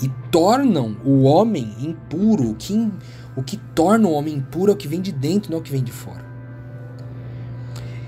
e 0.02 0.08
tornam 0.30 0.96
o 1.04 1.22
homem 1.22 1.74
impuro. 1.80 2.50
O 2.50 2.54
que, 2.54 2.90
o 3.36 3.42
que 3.42 3.56
torna 3.74 4.08
o 4.08 4.12
homem 4.12 4.36
impuro 4.36 4.70
é 4.70 4.74
o 4.74 4.76
que 4.76 4.88
vem 4.88 5.00
de 5.00 5.12
dentro, 5.12 5.50
não 5.50 5.58
é 5.58 5.60
o 5.60 5.64
que 5.64 5.72
vem 5.72 5.82
de 5.82 5.92
fora. 5.92 6.26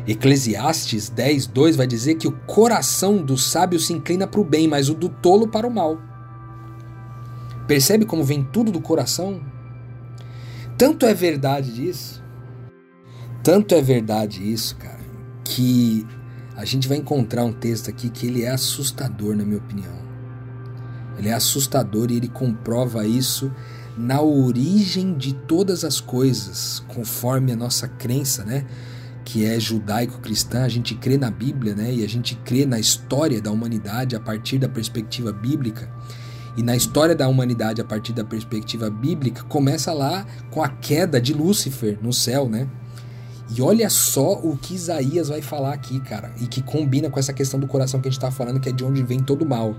Eclesiastes 0.06 1.08
10, 1.08 1.46
2 1.48 1.76
vai 1.76 1.86
dizer 1.86 2.14
que 2.14 2.26
o 2.26 2.32
coração 2.32 3.18
do 3.18 3.36
sábio 3.36 3.78
se 3.78 3.92
inclina 3.92 4.26
para 4.26 4.40
o 4.40 4.44
bem, 4.44 4.66
mas 4.66 4.88
o 4.88 4.94
do 4.94 5.08
tolo 5.08 5.48
para 5.48 5.66
o 5.66 5.70
mal. 5.70 6.00
Percebe 7.66 8.04
como 8.04 8.24
vem 8.24 8.42
tudo 8.42 8.72
do 8.72 8.80
coração? 8.80 9.40
Tanto 10.76 11.04
é 11.04 11.12
verdade 11.12 11.86
isso, 11.86 12.19
tanto 13.42 13.74
é 13.74 13.82
verdade 13.82 14.52
isso, 14.52 14.76
cara, 14.76 15.00
que 15.44 16.06
a 16.56 16.64
gente 16.64 16.86
vai 16.86 16.98
encontrar 16.98 17.44
um 17.44 17.52
texto 17.52 17.88
aqui 17.88 18.10
que 18.10 18.26
ele 18.26 18.42
é 18.42 18.50
assustador, 18.50 19.34
na 19.34 19.44
minha 19.44 19.58
opinião. 19.58 19.94
Ele 21.18 21.28
é 21.28 21.32
assustador 21.32 22.10
e 22.10 22.16
ele 22.16 22.28
comprova 22.28 23.06
isso 23.06 23.50
na 23.96 24.20
origem 24.20 25.16
de 25.16 25.34
todas 25.34 25.84
as 25.84 26.00
coisas, 26.00 26.82
conforme 26.88 27.52
a 27.52 27.56
nossa 27.56 27.88
crença, 27.88 28.44
né? 28.44 28.64
Que 29.24 29.44
é 29.44 29.58
judaico-cristã, 29.60 30.62
a 30.62 30.68
gente 30.68 30.94
crê 30.94 31.18
na 31.18 31.30
Bíblia, 31.30 31.74
né? 31.74 31.92
E 31.92 32.04
a 32.04 32.08
gente 32.08 32.34
crê 32.36 32.64
na 32.64 32.78
história 32.78 33.40
da 33.40 33.50
humanidade 33.50 34.16
a 34.16 34.20
partir 34.20 34.58
da 34.58 34.68
perspectiva 34.68 35.32
bíblica. 35.32 35.90
E 36.56 36.62
na 36.62 36.74
história 36.74 37.14
da 37.14 37.28
humanidade 37.28 37.80
a 37.80 37.84
partir 37.84 38.12
da 38.12 38.24
perspectiva 38.24 38.90
bíblica 38.90 39.42
começa 39.44 39.92
lá 39.92 40.26
com 40.50 40.62
a 40.62 40.68
queda 40.68 41.20
de 41.20 41.32
Lúcifer 41.32 41.98
no 42.02 42.12
céu, 42.12 42.48
né? 42.48 42.68
E 43.56 43.60
olha 43.60 43.90
só 43.90 44.34
o 44.34 44.56
que 44.56 44.74
Isaías 44.74 45.28
vai 45.28 45.42
falar 45.42 45.72
aqui, 45.72 45.98
cara, 46.00 46.32
e 46.40 46.46
que 46.46 46.62
combina 46.62 47.10
com 47.10 47.18
essa 47.18 47.32
questão 47.32 47.58
do 47.58 47.66
coração 47.66 48.00
que 48.00 48.06
a 48.06 48.10
gente 48.10 48.18
está 48.18 48.30
falando, 48.30 48.60
que 48.60 48.68
é 48.68 48.72
de 48.72 48.84
onde 48.84 49.02
vem 49.02 49.18
todo 49.18 49.44
mal. 49.44 49.76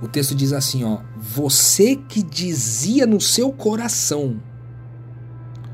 O 0.00 0.08
texto 0.08 0.34
diz 0.34 0.52
assim, 0.52 0.82
ó: 0.82 1.00
"Você 1.18 1.94
que 1.94 2.22
dizia 2.22 3.06
no 3.06 3.20
seu 3.20 3.52
coração, 3.52 4.40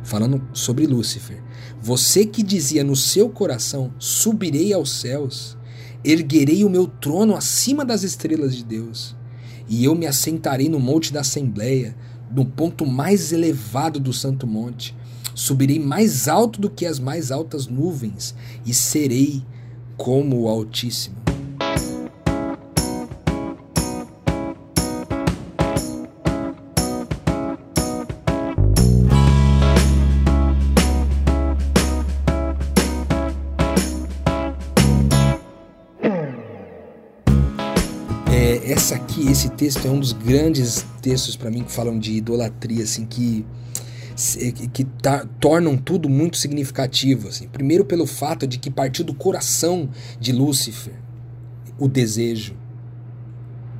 falando 0.02 0.42
sobre 0.52 0.84
Lúcifer, 0.84 1.40
você 1.80 2.26
que 2.26 2.42
dizia 2.42 2.82
no 2.82 2.96
seu 2.96 3.28
coração: 3.28 3.92
subirei 4.00 4.72
aos 4.72 4.90
céus, 4.90 5.56
erguerei 6.02 6.64
o 6.64 6.70
meu 6.70 6.88
trono 6.88 7.36
acima 7.36 7.84
das 7.84 8.02
estrelas 8.02 8.56
de 8.56 8.64
Deus, 8.64 9.14
e 9.68 9.84
eu 9.84 9.94
me 9.94 10.08
assentarei 10.08 10.68
no 10.68 10.80
monte 10.80 11.12
da 11.12 11.20
assembleia, 11.20 11.96
no 12.32 12.44
ponto 12.44 12.84
mais 12.84 13.30
elevado 13.30 14.00
do 14.00 14.12
santo 14.12 14.44
monte." 14.44 14.92
Subirei 15.36 15.78
mais 15.78 16.28
alto 16.28 16.58
do 16.58 16.70
que 16.70 16.86
as 16.86 16.98
mais 16.98 17.30
altas 17.30 17.66
nuvens 17.66 18.34
e 18.64 18.72
serei 18.72 19.44
como 19.94 20.40
o 20.40 20.48
Altíssimo. 20.48 21.14
É, 38.32 38.72
essa 38.72 38.94
aqui, 38.94 39.30
esse 39.30 39.50
texto 39.50 39.86
é 39.86 39.90
um 39.90 40.00
dos 40.00 40.12
grandes 40.12 40.82
textos 41.02 41.36
para 41.36 41.50
mim 41.50 41.62
que 41.62 41.70
falam 41.70 41.98
de 41.98 42.12
idolatria, 42.12 42.84
assim, 42.84 43.04
que 43.04 43.44
que 44.72 44.84
tá, 44.84 45.26
tornam 45.38 45.76
tudo 45.76 46.08
muito 46.08 46.36
significativo. 46.36 47.28
Assim. 47.28 47.46
Primeiro, 47.48 47.84
pelo 47.84 48.06
fato 48.06 48.46
de 48.46 48.58
que 48.58 48.70
partiu 48.70 49.04
do 49.04 49.14
coração 49.14 49.90
de 50.18 50.32
Lúcifer 50.32 50.94
o 51.78 51.86
desejo, 51.86 52.56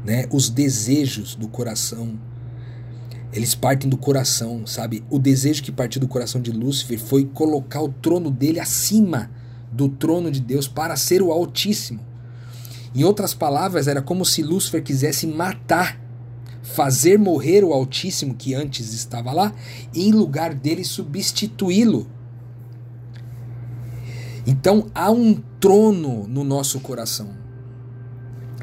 né? 0.05 0.27
Os 0.31 0.51
desejos 0.51 1.35
do 1.35 1.49
coração, 1.49 2.19
eles 3.33 3.55
partem 3.55 3.89
do 3.89 3.97
coração, 3.97 4.67
sabe? 4.67 5.03
O 5.11 5.19
desejo 5.19 5.63
que 5.63 5.73
partiu 5.73 6.01
do 6.01 6.07
coração 6.07 6.41
de 6.41 6.53
Lúcifer 6.53 6.99
foi 6.99 7.25
colocar 7.25 7.81
o 7.81 7.89
trono 7.89 8.31
dele 8.31 8.61
acima 8.61 9.31
do 9.73 9.89
trono 9.89 10.31
de 10.31 10.41
Deus 10.41 10.69
para 10.69 10.97
ser 10.97 11.23
o 11.23 11.33
Altíssimo. 11.33 12.01
Em 12.95 13.05
outras 13.05 13.35
palavras, 13.35 13.89
era 13.89 14.01
como 14.01 14.25
se 14.25 14.43
Lúcifer 14.43 14.83
quisesse 14.83 15.27
matar 15.27 16.01
fazer 16.75 17.19
morrer 17.19 17.63
o 17.65 17.73
Altíssimo 17.73 18.35
que 18.35 18.55
antes 18.55 18.93
estava 18.93 19.33
lá, 19.33 19.53
e 19.95 20.09
em 20.09 20.13
lugar 20.13 20.53
dele 20.53 20.85
substituí-lo. 20.85 22.07
Então 24.47 24.87
há 24.95 25.11
um 25.11 25.35
trono 25.61 26.27
no 26.29 26.45
nosso 26.45 26.81
coração. 26.81 27.31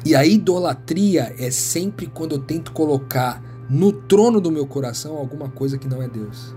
E 0.04 0.14
a 0.14 0.24
idolatria 0.24 1.34
é 1.38 1.50
sempre 1.50 2.06
quando 2.06 2.32
eu 2.32 2.38
tento 2.38 2.72
colocar 2.72 3.42
no 3.70 3.90
trono 3.90 4.40
do 4.40 4.50
meu 4.50 4.66
coração 4.66 5.16
alguma 5.16 5.48
coisa 5.48 5.78
que 5.78 5.88
não 5.88 6.02
é 6.02 6.08
Deus. 6.08 6.54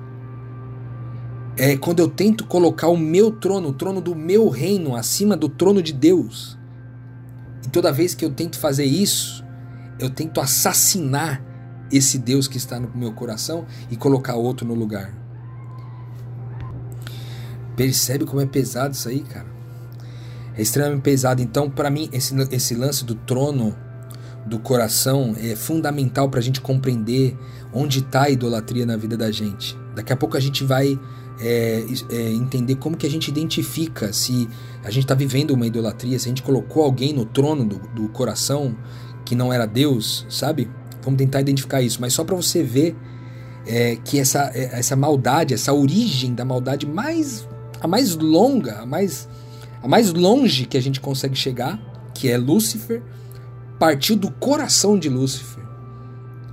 É 1.57 1.77
quando 1.77 1.99
eu 1.99 2.09
tento 2.09 2.45
colocar 2.45 2.89
o 2.89 2.97
meu 2.97 3.31
trono, 3.31 3.69
o 3.69 3.73
trono 3.73 4.01
do 4.01 4.13
meu 4.13 4.49
reino, 4.49 4.95
acima 4.95 5.35
do 5.35 5.47
trono 5.47 5.81
de 5.81 5.93
Deus. 5.93 6.57
E 7.65 7.69
toda 7.69 7.91
vez 7.91 8.13
que 8.13 8.23
eu 8.23 8.29
tento 8.29 8.59
fazer 8.59 8.85
isso, 8.85 9.46
eu 9.99 10.09
tento 10.09 10.39
assassinar 10.39 11.43
esse 11.91 12.17
Deus 12.17 12.47
que 12.47 12.57
está 12.57 12.79
no 12.79 12.89
meu 12.95 13.13
coração 13.13 13.65
e 13.89 13.95
colocar 13.95 14.35
outro 14.35 14.67
no 14.67 14.73
lugar. 14.73 15.13
Percebe 17.75 18.25
como 18.25 18.41
é 18.41 18.45
pesado 18.45 18.93
isso 18.93 19.07
aí, 19.07 19.21
cara? 19.21 19.45
É 20.55 20.61
extremamente 20.61 21.01
pesado. 21.01 21.41
Então, 21.41 21.69
para 21.69 21.89
mim, 21.89 22.09
esse, 22.11 22.35
esse 22.51 22.73
lance 22.73 23.05
do 23.05 23.13
trono 23.13 23.75
do 24.47 24.57
coração 24.59 25.35
é 25.37 25.55
fundamental 25.55 26.29
para 26.29 26.39
a 26.39 26.43
gente 26.43 26.59
compreender 26.59 27.37
onde 27.73 27.99
está 27.99 28.23
a 28.23 28.29
idolatria 28.29 28.85
na 28.85 28.97
vida 28.97 29.15
da 29.15 29.29
gente. 29.29 29.77
Daqui 29.95 30.11
a 30.11 30.15
pouco 30.15 30.37
a 30.37 30.39
gente 30.39 30.63
vai 30.63 30.99
é, 31.39 31.85
é, 32.09 32.31
entender 32.31 32.75
como 32.75 32.97
que 32.97 33.05
a 33.05 33.09
gente 33.09 33.27
identifica 33.27 34.11
se 34.11 34.49
a 34.83 34.89
gente 34.89 35.03
está 35.03 35.13
vivendo 35.13 35.51
uma 35.51 35.67
idolatria, 35.67 36.17
se 36.17 36.27
a 36.27 36.29
gente 36.29 36.41
colocou 36.41 36.83
alguém 36.83 37.13
no 37.13 37.25
trono 37.25 37.65
do, 37.65 37.77
do 37.93 38.09
coração 38.09 38.75
que 39.27 39.35
não 39.35 39.51
era 39.51 39.65
Deus, 39.65 40.25
sabe? 40.29 40.69
Vamos 41.03 41.17
tentar 41.17 41.41
identificar 41.41 41.81
isso, 41.81 41.99
mas 41.99 42.13
só 42.13 42.23
para 42.23 42.35
você 42.35 42.63
ver 42.63 42.95
é, 43.65 43.97
que 43.97 44.17
essa, 44.17 44.49
é, 44.55 44.79
essa 44.79 44.95
maldade, 44.95 45.53
essa 45.53 45.73
origem 45.73 46.33
da 46.33 46.45
maldade 46.45 46.85
mais 46.85 47.45
a 47.81 47.87
mais 47.87 48.15
longa, 48.15 48.79
a 48.79 48.85
mais 48.85 49.27
a 49.83 49.87
mais 49.87 50.13
longe 50.13 50.65
que 50.65 50.77
a 50.77 50.81
gente 50.81 51.01
consegue 51.01 51.35
chegar, 51.35 51.77
que 52.13 52.29
é 52.31 52.37
Lúcifer, 52.37 53.03
partiu 53.77 54.15
do 54.15 54.31
coração 54.31 54.97
de 54.97 55.09
Lúcifer, 55.09 55.63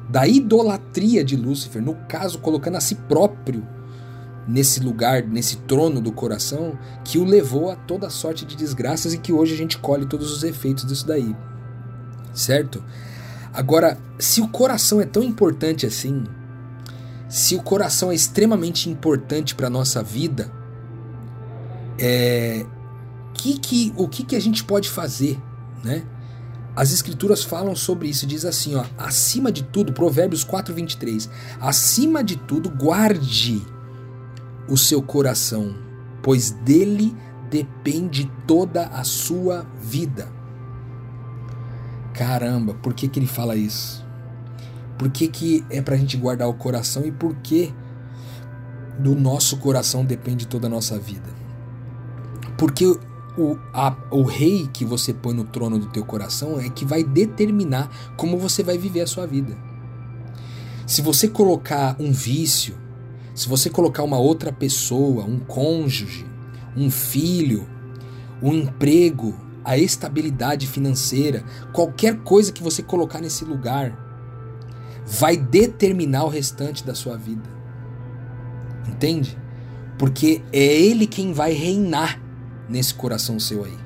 da 0.09 0.27
idolatria 0.27 1.25
de 1.25 1.37
Lúcifer, 1.37 1.81
no 1.81 1.95
caso 2.09 2.41
colocando 2.41 2.77
a 2.77 2.81
si 2.81 2.97
próprio 2.97 3.67
nesse 4.49 4.81
lugar, 4.81 5.23
nesse 5.23 5.59
trono 5.59 6.01
do 6.01 6.11
coração, 6.11 6.77
que 7.05 7.19
o 7.19 7.25
levou 7.25 7.71
a 7.71 7.77
toda 7.77 8.11
sorte 8.11 8.45
de 8.45 8.57
desgraças 8.57 9.15
e 9.15 9.19
que 9.19 9.33
hoje 9.33 9.55
a 9.55 9.57
gente 9.57 9.79
colhe 9.79 10.07
todos 10.07 10.33
os 10.33 10.43
efeitos 10.43 10.85
disso 10.85 11.07
daí 11.07 11.35
certo? 12.35 12.83
Agora, 13.53 13.99
se 14.19 14.41
o 14.41 14.49
coração 14.49 15.01
é 15.01 15.07
tão 15.07 15.23
importante 15.23 15.87
assim, 15.87 16.25
se 17.29 17.55
o 17.55 17.63
coração 17.63 18.11
é 18.11 18.15
extremamente 18.15 18.91
importante 18.91 19.55
para 19.55 19.71
nossa 19.71 20.03
vida, 20.03 20.51
é, 21.99 22.67
que, 23.33 23.59
que, 23.59 23.93
o 23.97 24.09
que, 24.09 24.25
que 24.25 24.37
a 24.37 24.41
gente 24.41 24.65
pode 24.65 24.89
fazer, 24.91 25.41
né? 25.83 26.05
As 26.77 26.93
escrituras 26.93 27.45
falam 27.45 27.77
sobre 27.77 28.09
isso, 28.09 28.27
diz 28.27 28.45
assim, 28.45 28.75
ó, 28.75 28.85
acima 28.99 29.53
de 29.53 29.63
tudo, 29.63 29.93
Provérbios 29.93 30.45
4:23, 30.45 31.31
acima 31.61 32.25
de 32.25 32.35
tudo, 32.35 32.69
guarde 32.69 33.65
o 34.69 34.77
seu 34.77 35.01
coração, 35.01 35.77
pois 36.21 36.51
dele 36.51 37.15
depende 37.49 38.31
toda 38.47 38.87
a 38.87 39.05
sua 39.05 39.65
vida. 39.81 40.34
Caramba, 42.15 42.75
por 42.75 42.95
que, 42.95 43.09
que 43.09 43.19
ele 43.19 43.27
fala 43.27 43.57
isso? 43.57 44.05
Por 44.97 45.11
que, 45.11 45.27
que 45.27 45.65
é 45.69 45.83
pra 45.83 45.97
gente 45.97 46.17
guardar 46.17 46.49
o 46.49 46.55
coração 46.55 47.05
e 47.05 47.11
por 47.11 47.35
que 47.37 47.75
do 48.99 49.17
nosso 49.17 49.57
coração 49.57 50.05
depende 50.05 50.47
toda 50.47 50.69
a 50.69 50.71
nossa 50.71 50.97
vida? 50.97 51.29
Porque 52.57 52.87
o, 52.87 53.59
a, 53.73 53.97
o 54.13 54.23
rei 54.23 54.69
que 54.73 54.85
você 54.85 55.13
põe 55.13 55.35
no 55.35 55.45
trono 55.45 55.77
do 55.77 55.87
teu 55.87 56.05
coração 56.05 56.61
é 56.61 56.69
que 56.71 56.85
vai 56.85 57.03
determinar 57.03 57.91
como 58.17 58.39
você 58.39 58.63
vai 58.63 58.79
viver 58.79 59.01
a 59.01 59.07
sua 59.09 59.27
vida. 59.27 59.57
Se 60.87 61.03
você 61.03 61.27
colocar 61.27 61.97
um 61.99 62.13
vício, 62.13 62.77
se 63.35 63.49
você 63.49 63.69
colocar 63.69 64.05
uma 64.05 64.19
outra 64.19 64.53
pessoa, 64.53 65.25
um 65.25 65.41
cônjuge, 65.41 66.25
um 66.77 66.89
filho, 66.91 67.67
um 68.41 68.53
emprego, 68.53 69.35
a 69.65 69.79
estabilidade 69.79 70.67
financeira, 70.67 71.45
qualquer 71.73 72.19
coisa 72.19 72.53
que 72.53 72.63
você 72.63 72.83
colocar 72.83 73.21
nesse 73.21 73.45
lugar, 73.45 73.97
vai 75.07 75.37
determinar 75.37 76.25
o 76.25 76.29
restante 76.29 76.85
da 76.85 76.95
sua 76.95 77.17
vida. 77.17 77.49
Entende? 78.89 79.37
Porque 79.99 80.43
é 80.53 80.63
Ele 80.63 81.07
quem 81.07 81.33
vai 81.33 81.53
reinar 81.53 82.21
nesse 82.69 82.95
coração 82.95 83.39
seu 83.39 83.65
aí. 83.65 83.77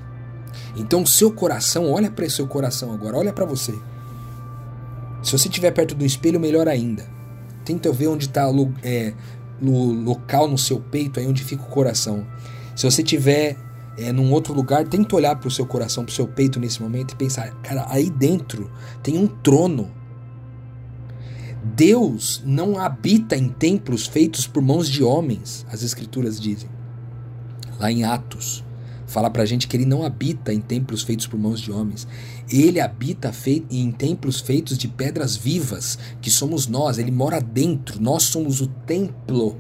Então, 0.76 1.04
seu 1.06 1.32
coração, 1.32 1.90
olha 1.90 2.10
para 2.10 2.28
seu 2.28 2.46
coração 2.46 2.92
agora, 2.92 3.16
olha 3.16 3.32
para 3.32 3.44
você. 3.44 3.72
Se 5.22 5.32
você 5.32 5.48
estiver 5.48 5.70
perto 5.72 5.94
do 5.94 6.04
espelho, 6.04 6.38
melhor 6.38 6.68
ainda. 6.68 7.04
Tenta 7.64 7.92
ver 7.92 8.06
onde 8.08 8.26
está 8.26 8.46
é, 8.82 9.12
no 9.60 9.92
local 9.92 10.48
no 10.48 10.56
seu 10.56 10.80
peito, 10.80 11.18
aí 11.18 11.26
onde 11.26 11.42
fica 11.42 11.62
o 11.62 11.68
coração. 11.68 12.26
Se 12.76 12.88
você 12.88 13.02
tiver 13.02 13.56
é, 13.98 14.12
num 14.12 14.32
outro 14.32 14.54
lugar, 14.54 14.86
tenta 14.86 15.16
olhar 15.16 15.34
para 15.36 15.48
o 15.48 15.50
seu 15.50 15.66
coração, 15.66 16.04
para 16.04 16.12
o 16.12 16.14
seu 16.14 16.26
peito 16.26 16.60
nesse 16.60 16.80
momento 16.80 17.12
e 17.12 17.16
pensar, 17.16 17.50
cara, 17.62 17.84
aí 17.88 18.08
dentro 18.08 18.70
tem 19.02 19.18
um 19.18 19.26
trono. 19.26 19.90
Deus 21.74 22.40
não 22.46 22.78
habita 22.78 23.36
em 23.36 23.48
templos 23.48 24.06
feitos 24.06 24.46
por 24.46 24.62
mãos 24.62 24.88
de 24.88 25.02
homens, 25.02 25.66
as 25.70 25.82
escrituras 25.82 26.40
dizem. 26.40 26.70
Lá 27.78 27.90
em 27.90 28.04
Atos, 28.04 28.64
fala 29.06 29.28
pra 29.28 29.44
gente 29.44 29.66
que 29.66 29.76
ele 29.76 29.84
não 29.84 30.04
habita 30.04 30.52
em 30.52 30.60
templos 30.60 31.02
feitos 31.02 31.26
por 31.26 31.38
mãos 31.38 31.60
de 31.60 31.72
homens. 31.72 32.06
Ele 32.48 32.80
habita 32.80 33.32
em 33.68 33.90
templos 33.90 34.40
feitos 34.40 34.78
de 34.78 34.86
pedras 34.86 35.36
vivas, 35.36 35.98
que 36.20 36.30
somos 36.30 36.68
nós. 36.68 36.98
Ele 36.98 37.10
mora 37.10 37.40
dentro. 37.40 38.00
Nós 38.00 38.24
somos 38.24 38.60
o 38.60 38.68
templo 38.68 39.56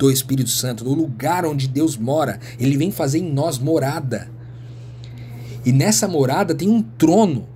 do 0.00 0.10
Espírito 0.10 0.48
Santo, 0.48 0.82
no 0.82 0.94
lugar 0.94 1.44
onde 1.44 1.68
Deus 1.68 1.94
mora. 1.94 2.40
Ele 2.58 2.76
vem 2.78 2.90
fazer 2.90 3.18
em 3.18 3.30
nós 3.30 3.58
morada. 3.58 4.30
E 5.64 5.70
nessa 5.72 6.08
morada 6.08 6.54
tem 6.54 6.70
um 6.70 6.80
trono 6.80 7.46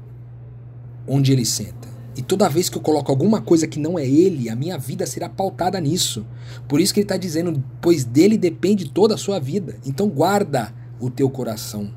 onde 1.09 1.33
ele 1.33 1.47
senta. 1.47 1.89
E 2.15 2.21
toda 2.21 2.49
vez 2.49 2.69
que 2.69 2.77
eu 2.77 2.83
coloco 2.83 3.11
alguma 3.11 3.41
coisa 3.41 3.67
que 3.67 3.81
não 3.81 3.99
é 3.99 4.07
ele, 4.07 4.51
a 4.51 4.55
minha 4.55 4.77
vida 4.77 5.07
será 5.07 5.27
pautada 5.27 5.81
nisso. 5.81 6.25
Por 6.69 6.81
isso 6.81 6.93
que 6.93 7.01
ele 7.01 7.07
está 7.07 7.17
dizendo, 7.17 7.65
pois 7.81 8.05
dele 8.05 8.37
depende 8.37 8.91
toda 8.91 9.15
a 9.15 9.19
sua 9.19 9.41
vida. 9.41 9.79
Então 9.85 10.07
guarda 10.07 10.73
o 11.01 11.09
teu 11.09 11.31
coração. 11.31 11.91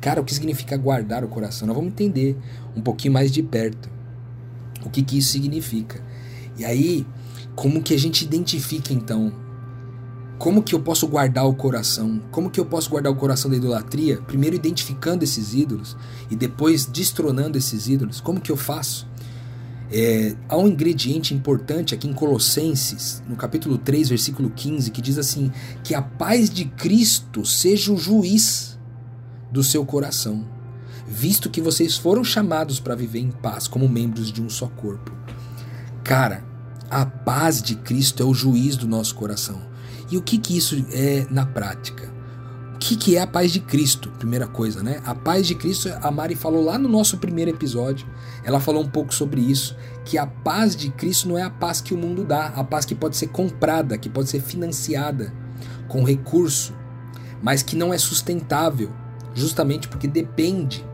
Cara, 0.00 0.20
o 0.20 0.24
que 0.24 0.32
significa 0.32 0.76
guardar 0.76 1.24
o 1.24 1.28
coração? 1.28 1.66
Nós 1.66 1.76
vamos 1.76 1.90
entender 1.90 2.36
um 2.76 2.80
pouquinho 2.80 3.12
mais 3.12 3.32
de 3.32 3.42
perto 3.42 3.90
o 4.86 4.88
que, 4.88 5.02
que 5.02 5.18
isso 5.18 5.32
significa. 5.32 6.00
E 6.56 6.64
aí, 6.64 7.04
como 7.56 7.82
que 7.82 7.92
a 7.92 7.98
gente 7.98 8.22
identifica 8.22 8.92
então 8.92 9.47
como 10.38 10.62
que 10.62 10.72
eu 10.72 10.80
posso 10.80 11.06
guardar 11.08 11.46
o 11.46 11.54
coração? 11.54 12.22
Como 12.30 12.48
que 12.48 12.60
eu 12.60 12.64
posso 12.64 12.88
guardar 12.88 13.12
o 13.12 13.16
coração 13.16 13.50
da 13.50 13.56
idolatria? 13.56 14.22
Primeiro 14.22 14.54
identificando 14.54 15.24
esses 15.24 15.52
ídolos 15.52 15.96
e 16.30 16.36
depois 16.36 16.86
destronando 16.86 17.58
esses 17.58 17.88
ídolos. 17.88 18.20
Como 18.20 18.40
que 18.40 18.52
eu 18.52 18.56
faço? 18.56 19.08
É, 19.90 20.36
há 20.48 20.56
um 20.56 20.68
ingrediente 20.68 21.34
importante 21.34 21.94
aqui 21.94 22.06
em 22.06 22.12
Colossenses, 22.12 23.22
no 23.28 23.34
capítulo 23.34 23.78
3, 23.78 24.10
versículo 24.10 24.50
15, 24.50 24.90
que 24.92 25.02
diz 25.02 25.18
assim: 25.18 25.50
que 25.82 25.94
a 25.94 26.02
paz 26.02 26.48
de 26.48 26.66
Cristo 26.66 27.44
seja 27.44 27.92
o 27.92 27.98
juiz 27.98 28.78
do 29.50 29.64
seu 29.64 29.84
coração, 29.84 30.46
visto 31.06 31.50
que 31.50 31.60
vocês 31.60 31.96
foram 31.96 32.22
chamados 32.22 32.78
para 32.78 32.94
viver 32.94 33.20
em 33.20 33.30
paz 33.30 33.66
como 33.66 33.88
membros 33.88 34.30
de 34.30 34.40
um 34.40 34.48
só 34.48 34.68
corpo. 34.68 35.10
Cara, 36.04 36.44
a 36.90 37.04
paz 37.04 37.60
de 37.60 37.74
Cristo 37.74 38.22
é 38.22 38.26
o 38.26 38.34
juiz 38.34 38.76
do 38.76 38.86
nosso 38.86 39.14
coração. 39.14 39.67
E 40.10 40.16
o 40.16 40.22
que, 40.22 40.38
que 40.38 40.56
isso 40.56 40.84
é 40.90 41.26
na 41.30 41.44
prática? 41.44 42.12
O 42.74 42.78
que, 42.78 42.96
que 42.96 43.16
é 43.16 43.20
a 43.20 43.26
paz 43.26 43.52
de 43.52 43.60
Cristo? 43.60 44.08
Primeira 44.18 44.46
coisa, 44.46 44.82
né? 44.82 45.02
A 45.04 45.14
paz 45.14 45.46
de 45.46 45.54
Cristo, 45.54 45.88
a 46.00 46.10
Mari 46.10 46.36
falou 46.36 46.64
lá 46.64 46.78
no 46.78 46.88
nosso 46.88 47.18
primeiro 47.18 47.50
episódio, 47.50 48.06
ela 48.44 48.60
falou 48.60 48.82
um 48.84 48.88
pouco 48.88 49.12
sobre 49.12 49.40
isso, 49.40 49.76
que 50.04 50.16
a 50.16 50.26
paz 50.26 50.76
de 50.76 50.88
Cristo 50.90 51.28
não 51.28 51.36
é 51.36 51.42
a 51.42 51.50
paz 51.50 51.80
que 51.80 51.92
o 51.92 51.98
mundo 51.98 52.24
dá, 52.24 52.46
a 52.46 52.62
paz 52.62 52.84
que 52.84 52.94
pode 52.94 53.16
ser 53.16 53.28
comprada, 53.28 53.98
que 53.98 54.08
pode 54.08 54.30
ser 54.30 54.40
financiada 54.40 55.34
com 55.88 56.04
recurso, 56.04 56.72
mas 57.42 57.62
que 57.62 57.74
não 57.74 57.92
é 57.92 57.98
sustentável, 57.98 58.92
justamente 59.34 59.88
porque 59.88 60.06
depende 60.06 60.86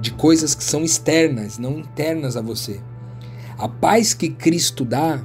de 0.00 0.12
coisas 0.12 0.54
que 0.54 0.64
são 0.64 0.82
externas, 0.82 1.58
não 1.58 1.78
internas 1.78 2.36
a 2.36 2.40
você. 2.40 2.80
A 3.58 3.68
paz 3.68 4.14
que 4.14 4.30
Cristo 4.30 4.84
dá 4.84 5.22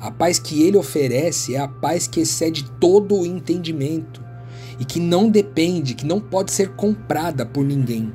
a 0.00 0.10
paz 0.10 0.38
que 0.38 0.62
ele 0.62 0.78
oferece 0.78 1.54
é 1.54 1.58
a 1.60 1.68
paz 1.68 2.06
que 2.06 2.20
excede 2.20 2.64
todo 2.80 3.14
o 3.14 3.26
entendimento 3.26 4.22
e 4.78 4.84
que 4.84 4.98
não 4.98 5.28
depende, 5.28 5.94
que 5.94 6.06
não 6.06 6.18
pode 6.18 6.52
ser 6.52 6.70
comprada 6.70 7.44
por 7.44 7.64
ninguém. 7.64 8.10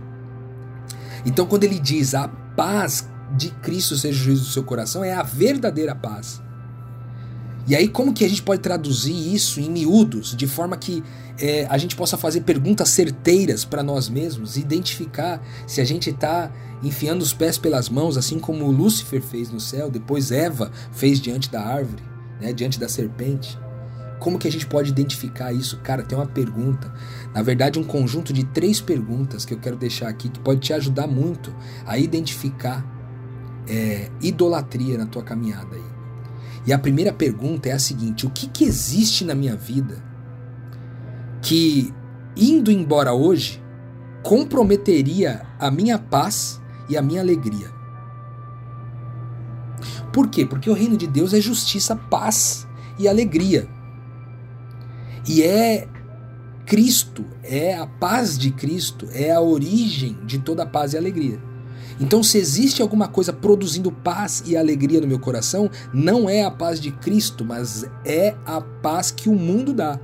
Então, 1.25 1.45
quando 1.45 1.63
ele 1.63 1.79
diz 1.79 2.15
a 2.15 2.27
paz 2.27 3.07
de 3.37 3.51
Cristo 3.51 3.95
seja 3.97 4.19
o 4.19 4.23
juízo 4.23 4.43
do 4.43 4.49
seu 4.49 4.63
coração, 4.63 5.03
é 5.03 5.13
a 5.13 5.21
verdadeira 5.21 5.93
paz. 5.93 6.41
E 7.67 7.75
aí, 7.75 7.87
como 7.87 8.13
que 8.13 8.23
a 8.23 8.29
gente 8.29 8.43
pode 8.43 8.61
traduzir 8.61 9.33
isso 9.33 9.59
em 9.59 9.69
miúdos, 9.69 10.35
de 10.35 10.45
forma 10.45 10.77
que 10.77 11.03
é, 11.39 11.65
a 11.69 11.77
gente 11.77 11.95
possa 11.95 12.15
fazer 12.15 12.41
perguntas 12.41 12.89
certeiras 12.89 13.65
para 13.65 13.81
nós 13.81 14.07
mesmos, 14.07 14.55
identificar 14.55 15.41
se 15.65 15.81
a 15.81 15.85
gente 15.85 16.11
está 16.11 16.51
enfiando 16.87 17.21
os 17.21 17.33
pés 17.33 17.57
pelas 17.57 17.89
mãos, 17.89 18.17
assim 18.17 18.39
como 18.39 18.69
Lúcifer 18.71 19.21
fez 19.21 19.49
no 19.51 19.59
céu, 19.59 19.89
depois 19.89 20.31
Eva 20.31 20.71
fez 20.91 21.19
diante 21.19 21.49
da 21.49 21.61
árvore, 21.61 22.03
né, 22.39 22.53
diante 22.53 22.79
da 22.79 22.87
serpente. 22.87 23.57
Como 24.19 24.39
que 24.39 24.47
a 24.47 24.51
gente 24.51 24.65
pode 24.65 24.89
identificar 24.89 25.51
isso? 25.51 25.79
Cara, 25.81 26.03
tem 26.03 26.17
uma 26.17 26.25
pergunta. 26.25 26.93
Na 27.33 27.41
verdade, 27.41 27.77
um 27.77 27.83
conjunto 27.83 28.31
de 28.31 28.45
três 28.45 28.79
perguntas 28.79 29.43
que 29.43 29.53
eu 29.53 29.59
quero 29.59 29.75
deixar 29.75 30.07
aqui 30.07 30.29
que 30.29 30.39
pode 30.39 30.61
te 30.61 30.73
ajudar 30.73 31.05
muito 31.05 31.53
a 31.85 31.97
identificar 31.97 32.85
é, 33.67 34.09
idolatria 34.21 34.97
na 34.97 35.05
tua 35.05 35.23
caminhada 35.23 35.75
aí. 35.75 35.95
E 36.65 36.73
a 36.73 36.79
primeira 36.79 37.13
pergunta 37.13 37.69
é 37.69 37.73
a 37.73 37.79
seguinte: 37.79 38.25
o 38.25 38.29
que, 38.29 38.47
que 38.47 38.63
existe 38.63 39.25
na 39.25 39.35
minha 39.35 39.55
vida 39.55 40.03
que, 41.41 41.93
indo 42.35 42.71
embora 42.71 43.13
hoje, 43.13 43.61
comprometeria 44.23 45.45
a 45.59 45.69
minha 45.69 45.99
paz 45.99 46.59
e 46.89 46.97
a 46.97 47.01
minha 47.01 47.21
alegria? 47.21 47.69
Por 50.11 50.27
quê? 50.27 50.45
Porque 50.45 50.69
o 50.69 50.73
reino 50.73 50.95
de 50.95 51.07
Deus 51.07 51.33
é 51.33 51.41
justiça, 51.41 51.95
paz 51.95 52.67
e 52.97 53.07
alegria. 53.07 53.67
E 55.27 55.43
é 55.43 55.87
Cristo, 56.65 57.25
é 57.43 57.75
a 57.75 57.85
paz 57.85 58.37
de 58.37 58.51
Cristo, 58.51 59.07
é 59.11 59.31
a 59.31 59.41
origem 59.41 60.17
de 60.23 60.39
toda 60.39 60.63
a 60.63 60.65
paz 60.65 60.93
e 60.93 60.97
alegria. 60.97 61.39
Então, 61.99 62.21
se 62.21 62.37
existe 62.37 62.81
alguma 62.81 63.07
coisa 63.07 63.31
produzindo 63.31 63.91
paz 63.91 64.43
e 64.45 64.57
alegria 64.57 64.99
no 64.99 65.07
meu 65.07 65.19
coração, 65.19 65.69
não 65.93 66.29
é 66.29 66.43
a 66.43 66.51
paz 66.51 66.79
de 66.79 66.91
Cristo, 66.91 67.45
mas 67.45 67.85
é 68.03 68.35
a 68.45 68.59
paz 68.59 69.11
que 69.11 69.29
o 69.29 69.35
mundo 69.35 69.73
dá. 69.73 69.99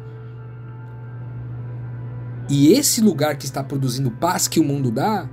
E 2.50 2.74
esse 2.74 3.02
lugar 3.02 3.38
que 3.38 3.46
está 3.46 3.64
produzindo 3.64 4.12
paz 4.12 4.48
que 4.48 4.60
o 4.60 4.64
mundo 4.64 4.92
dá, 4.92 5.30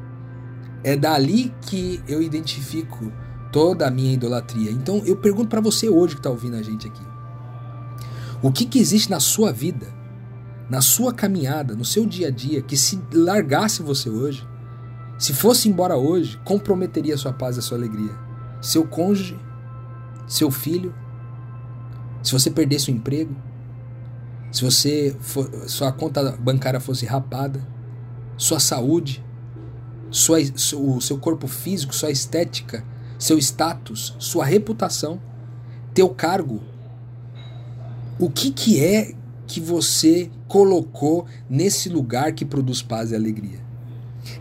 é 0.85 0.97
dali 0.97 1.55
que 1.63 2.01
eu 2.07 2.23
identifico 2.23 3.13
toda 3.53 3.87
a 3.87 3.91
minha 3.91 4.13
idolatria. 4.13 4.71
Então, 4.71 5.03
eu 5.05 5.17
pergunto 5.17 5.49
para 5.49 5.61
você 5.61 5.89
hoje 5.89 6.15
que 6.15 6.21
está 6.21 6.31
ouvindo 6.31 6.57
a 6.57 6.63
gente 6.63 6.87
aqui: 6.87 7.03
o 8.43 8.53
que, 8.53 8.65
que 8.65 8.79
existe 8.79 9.11
na 9.11 9.21
sua 9.21 9.53
vida, 9.53 9.87
na 10.71 10.81
sua 10.81 11.13
caminhada, 11.13 11.75
no 11.75 11.85
seu 11.85 12.07
dia 12.07 12.29
a 12.29 12.31
dia, 12.31 12.63
que 12.63 12.77
se 12.77 13.01
largasse 13.13 13.83
você 13.83 14.09
hoje? 14.09 14.47
Se 15.19 15.35
fosse 15.35 15.69
embora 15.69 15.97
hoje, 15.97 16.39
comprometeria 16.45 17.17
sua 17.17 17.33
paz 17.33 17.57
e 17.57 17.63
sua 17.63 17.77
alegria. 17.77 18.15
Seu 18.61 18.87
cônjuge, 18.87 19.39
seu 20.29 20.51
filho, 20.51 20.95
se 22.23 22.33
você 22.33 22.51
perdesse 22.51 22.91
o 22.91 22.95
emprego, 22.95 23.35
se 24.53 24.65
você 24.65 25.17
for, 25.21 25.51
sua 25.69 25.91
conta 25.93 26.33
bancária 26.39 26.81
fosse 26.81 27.05
rapada, 27.05 27.67
sua 28.37 28.61
saúde, 28.61 29.25
sua, 30.11 30.39
o 30.77 31.01
seu 31.01 31.19
corpo 31.19 31.47
físico, 31.47 31.95
sua 31.95 32.11
estética, 32.11 32.85
seu 33.19 33.39
status, 33.39 34.15
sua 34.19 34.45
reputação, 34.45 35.21
teu 35.93 36.09
cargo, 36.09 36.63
o 38.19 38.31
que, 38.31 38.51
que 38.51 38.85
é 38.85 39.13
que 39.47 39.61
você 39.61 40.31
colocou 40.47 41.27
nesse 41.49 41.89
lugar 41.89 42.33
que 42.33 42.45
produz 42.45 42.83
paz 42.83 43.11
e 43.11 43.15
alegria? 43.15 43.61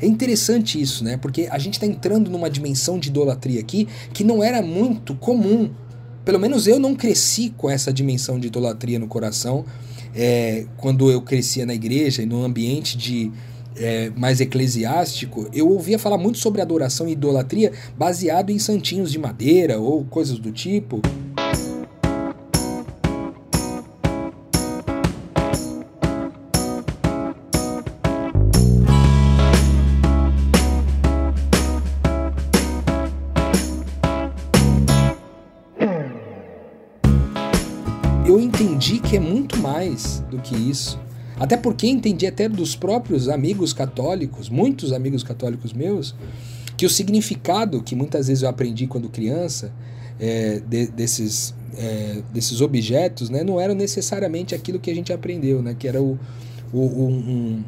É 0.01 0.05
interessante 0.05 0.81
isso, 0.81 1.03
né? 1.03 1.17
Porque 1.17 1.47
a 1.49 1.57
gente 1.57 1.75
está 1.75 1.85
entrando 1.85 2.29
numa 2.29 2.49
dimensão 2.49 2.99
de 2.99 3.09
idolatria 3.09 3.59
aqui 3.59 3.87
que 4.13 4.23
não 4.23 4.43
era 4.43 4.61
muito 4.61 5.15
comum. 5.15 5.69
Pelo 6.25 6.39
menos 6.39 6.67
eu 6.67 6.77
não 6.77 6.93
cresci 6.93 7.53
com 7.55 7.69
essa 7.69 7.93
dimensão 7.93 8.39
de 8.39 8.47
idolatria 8.47 8.99
no 8.99 9.07
coração 9.07 9.65
é, 10.13 10.65
quando 10.75 11.09
eu 11.09 11.21
crescia 11.21 11.65
na 11.65 11.73
igreja 11.73 12.21
e 12.21 12.25
no 12.25 12.43
ambiente 12.43 12.97
de 12.97 13.31
é, 13.79 14.11
mais 14.15 14.39
eclesiástico, 14.39 15.49
eu 15.53 15.69
ouvia 15.69 15.99
falar 15.99 16.17
muito 16.17 16.37
sobre 16.37 16.61
adoração 16.61 17.07
e 17.07 17.11
idolatria 17.11 17.71
baseado 17.97 18.49
em 18.49 18.59
santinhos 18.59 19.11
de 19.11 19.19
madeira 19.19 19.79
ou 19.79 20.05
coisas 20.05 20.39
do 20.39 20.51
tipo. 20.51 21.01
entendi 38.87 38.99
que 38.99 39.17
é 39.17 39.19
muito 39.19 39.57
mais 39.57 40.19
do 40.29 40.39
que 40.39 40.55
isso. 40.55 40.99
Até 41.39 41.55
porque 41.55 41.87
entendi 41.87 42.25
até 42.25 42.49
dos 42.49 42.75
próprios 42.75 43.29
amigos 43.29 43.73
católicos, 43.73 44.49
muitos 44.49 44.91
amigos 44.91 45.23
católicos 45.23 45.71
meus, 45.71 46.15
que 46.75 46.85
o 46.85 46.89
significado 46.89 47.81
que 47.81 47.95
muitas 47.95 48.27
vezes 48.27 48.43
eu 48.43 48.49
aprendi 48.49 48.87
quando 48.87 49.09
criança 49.09 49.71
é, 50.19 50.59
de, 50.59 50.87
desses, 50.87 51.53
é, 51.77 52.21
desses 52.33 52.61
objetos 52.61 53.29
né, 53.29 53.43
não 53.43 53.59
eram 53.59 53.75
necessariamente 53.75 54.55
aquilo 54.55 54.79
que 54.79 54.89
a 54.89 54.95
gente 54.95 55.13
aprendeu, 55.13 55.61
né, 55.61 55.75
que 55.77 55.87
era 55.87 56.01
o, 56.01 56.17
o 56.73 56.79
um, 56.79 57.63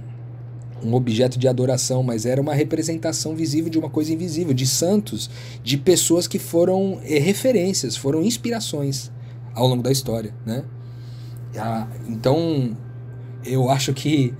um 0.84 0.94
objeto 0.94 1.38
de 1.38 1.48
adoração, 1.48 2.02
mas 2.02 2.26
era 2.26 2.42
uma 2.42 2.54
representação 2.54 3.36
visível 3.36 3.70
de 3.70 3.78
uma 3.78 3.90
coisa 3.90 4.14
invisível, 4.14 4.54
de 4.54 4.66
santos, 4.66 5.30
de 5.64 5.78
pessoas 5.78 6.28
que 6.28 6.40
foram 6.40 7.00
é, 7.04 7.20
referências, 7.20 7.96
foram 7.96 8.24
inspirações 8.24 9.12
ao 9.54 9.68
longo 9.68 9.84
da 9.84 9.92
história, 9.92 10.34
né? 10.46 10.64
Ah, 11.58 11.88
então, 12.08 12.78
eu 13.44 13.70
acho 13.70 13.94
que 13.94 14.34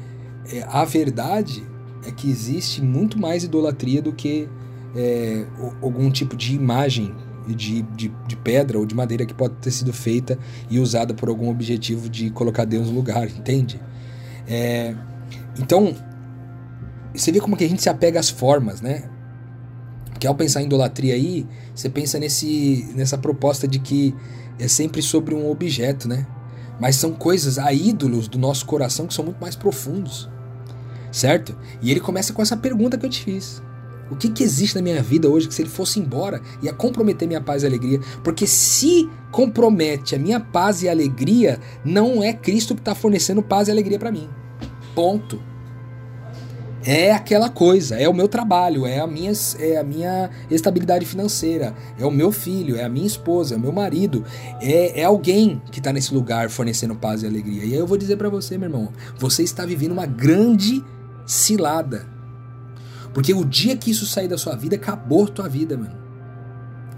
é, 0.52 0.64
a 0.68 0.84
verdade 0.86 1.64
é 2.06 2.12
que 2.12 2.30
existe 2.30 2.82
muito 2.82 3.20
mais 3.20 3.44
idolatria 3.44 4.02
do 4.02 4.14
que 4.14 4.48
é, 4.96 5.46
algum 5.82 6.10
tipo 6.10 6.36
de 6.36 6.56
imagem 6.56 7.14
de, 7.48 7.82
de, 7.82 8.12
de, 8.28 8.36
pedra 8.36 8.78
ou 8.78 8.86
de 8.86 8.94
madeira 8.94 9.26
que 9.26 9.34
pode 9.34 9.56
ter 9.56 9.72
sido 9.72 9.92
feita 9.92 10.38
e 10.70 10.80
usada 10.80 11.14
por 11.14 11.30
algum 11.30 11.50
objetivo 11.50 12.10
de 12.10 12.30
colocar 12.30 12.66
Deus 12.66 12.88
no 12.88 12.94
lugar, 12.94 13.28
entende? 13.28 13.80
É, 14.48 14.94
então, 15.58 15.96
você 17.14 17.32
vê 17.32 17.40
como 17.40 17.58
que 17.58 17.64
a 17.64 17.68
gente 17.68 17.82
se 17.82 17.90
apega 17.90 18.20
às 18.20 18.30
formas, 18.30 18.82
né? 18.82 19.10
Porque 20.12 20.28
ao 20.28 20.36
pensar 20.36 20.62
em 20.62 20.66
idolatria 20.66 21.14
aí, 21.16 21.48
você 21.74 21.90
pensa 21.90 22.20
nesse, 22.20 22.92
nessa 22.96 23.18
proposta 23.18 23.68
de 23.68 23.80
que 23.80 24.14
é 24.60 24.68
sempre 24.68 25.02
sobre 25.02 25.34
um 25.34 25.50
objeto, 25.50 26.08
né? 26.08 26.28
Mas 26.80 26.96
são 26.96 27.12
coisas, 27.12 27.60
há 27.60 27.74
ídolos 27.74 28.28
do 28.28 28.38
nosso 28.38 28.66
coração 28.66 29.08
que 29.08 29.14
são 29.14 29.26
muito 29.26 29.40
mais 29.40 29.56
profundos, 29.56 30.30
certo? 31.12 31.56
E 31.82 31.92
ele 31.92 32.00
começa 32.00 32.34
com 32.34 32.42
essa 32.42 32.56
pergunta 32.56 32.98
que 32.98 33.06
eu 33.06 33.10
te 33.10 33.24
fiz. 33.24 33.62
O 34.10 34.16
que, 34.16 34.30
que 34.30 34.44
existe 34.44 34.76
na 34.76 34.82
minha 34.82 35.04
vida 35.04 35.30
hoje 35.30 35.48
que 35.48 35.54
se 35.54 35.62
ele 35.62 35.70
fosse 35.70 36.00
embora 36.00 36.42
ia 36.64 36.74
comprometer 36.74 37.28
minha 37.28 37.42
paz 37.42 37.62
e 37.62 37.68
alegria? 37.68 38.00
Porque 38.24 38.48
se 38.48 39.08
compromete 39.32 40.16
a 40.16 40.20
minha 40.20 40.40
paz 40.40 40.82
e 40.82 40.90
alegria, 40.90 41.60
não 41.86 42.24
é 42.24 42.34
Cristo 42.34 42.74
que 42.74 42.82
está 42.82 42.96
fornecendo 42.96 43.44
paz 43.44 43.68
e 43.68 43.72
alegria 43.72 44.00
para 44.00 44.12
mim. 44.12 44.28
Ponto. 44.96 45.49
É 46.84 47.12
aquela 47.12 47.50
coisa, 47.50 47.96
é 47.96 48.08
o 48.08 48.14
meu 48.14 48.28
trabalho, 48.28 48.86
é 48.86 49.00
a 49.00 49.08
minha, 49.08 49.32
é 49.60 49.78
a 49.78 49.84
minha 49.84 50.30
estabilidade 50.50 51.06
financeira, 51.06 51.76
é 51.98 52.06
o 52.06 52.12
meu 52.12 52.32
filho, 52.32 52.78
é 52.78 52.84
a 52.84 52.90
minha 52.90 53.06
esposa, 53.06 53.56
é 53.56 53.58
o 53.58 53.60
meu 53.60 53.72
marido, 53.72 54.24
é, 54.62 55.02
é 55.02 55.04
alguém 55.04 55.62
que 55.72 55.80
está 55.80 55.92
nesse 55.92 56.14
lugar 56.14 56.50
fornecendo 56.50 56.96
paz 56.96 57.22
e 57.22 57.28
alegria. 57.28 57.66
E 57.66 57.74
aí 57.74 57.80
eu 57.80 57.88
vou 57.88 57.98
dizer 57.98 58.16
para 58.16 58.30
você, 58.30 58.58
meu 58.58 58.70
irmão, 58.70 58.94
você 59.18 59.44
está 59.44 59.66
vivendo 59.66 59.92
uma 59.92 60.06
grande 60.06 60.84
cilada. 61.26 62.08
Porque 63.14 63.34
o 63.34 63.44
dia 63.44 63.76
que 63.76 63.92
isso 63.92 64.06
sair 64.06 64.28
da 64.28 64.38
sua 64.38 64.56
vida, 64.56 64.76
acabou 64.76 65.28
tua 65.28 65.50
vida, 65.50 65.76
mano. 65.78 65.98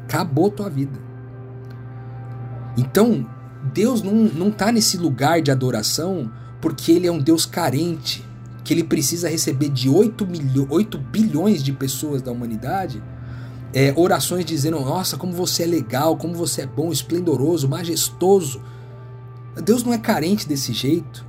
Acabou 0.03 0.51
tua 0.51 0.69
vida. 0.69 0.99
Então, 2.77 3.27
Deus 3.73 4.03
não, 4.03 4.13
não 4.13 4.51
tá 4.51 4.71
nesse 4.71 4.97
lugar 4.97 5.41
de 5.41 5.51
adoração 5.51 6.31
porque 6.59 6.91
ele 6.91 7.07
é 7.07 7.11
um 7.11 7.19
Deus 7.19 7.45
carente 7.45 8.23
que 8.63 8.73
ele 8.73 8.83
precisa 8.83 9.29
receber 9.29 9.69
de 9.69 9.89
8, 9.89 10.27
milho, 10.27 10.67
8 10.69 10.97
bilhões 10.97 11.63
de 11.63 11.73
pessoas 11.73 12.21
da 12.21 12.31
humanidade 12.31 13.01
é, 13.73 13.93
orações 13.95 14.45
dizendo: 14.45 14.79
Nossa, 14.79 15.17
como 15.17 15.33
você 15.33 15.63
é 15.63 15.65
legal, 15.65 16.17
como 16.17 16.33
você 16.33 16.61
é 16.61 16.65
bom, 16.65 16.91
esplendoroso, 16.91 17.67
majestoso. 17.67 18.61
Deus 19.63 19.83
não 19.83 19.93
é 19.93 19.97
carente 19.97 20.47
desse 20.47 20.73
jeito. 20.73 21.25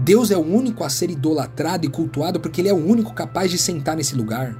Deus 0.00 0.30
é 0.30 0.36
o 0.36 0.44
único 0.44 0.84
a 0.84 0.88
ser 0.88 1.10
idolatrado 1.10 1.84
e 1.84 1.88
cultuado 1.88 2.38
porque 2.38 2.60
ele 2.60 2.68
é 2.68 2.72
o 2.72 2.76
único 2.76 3.12
capaz 3.12 3.50
de 3.50 3.58
sentar 3.58 3.96
nesse 3.96 4.14
lugar. 4.14 4.56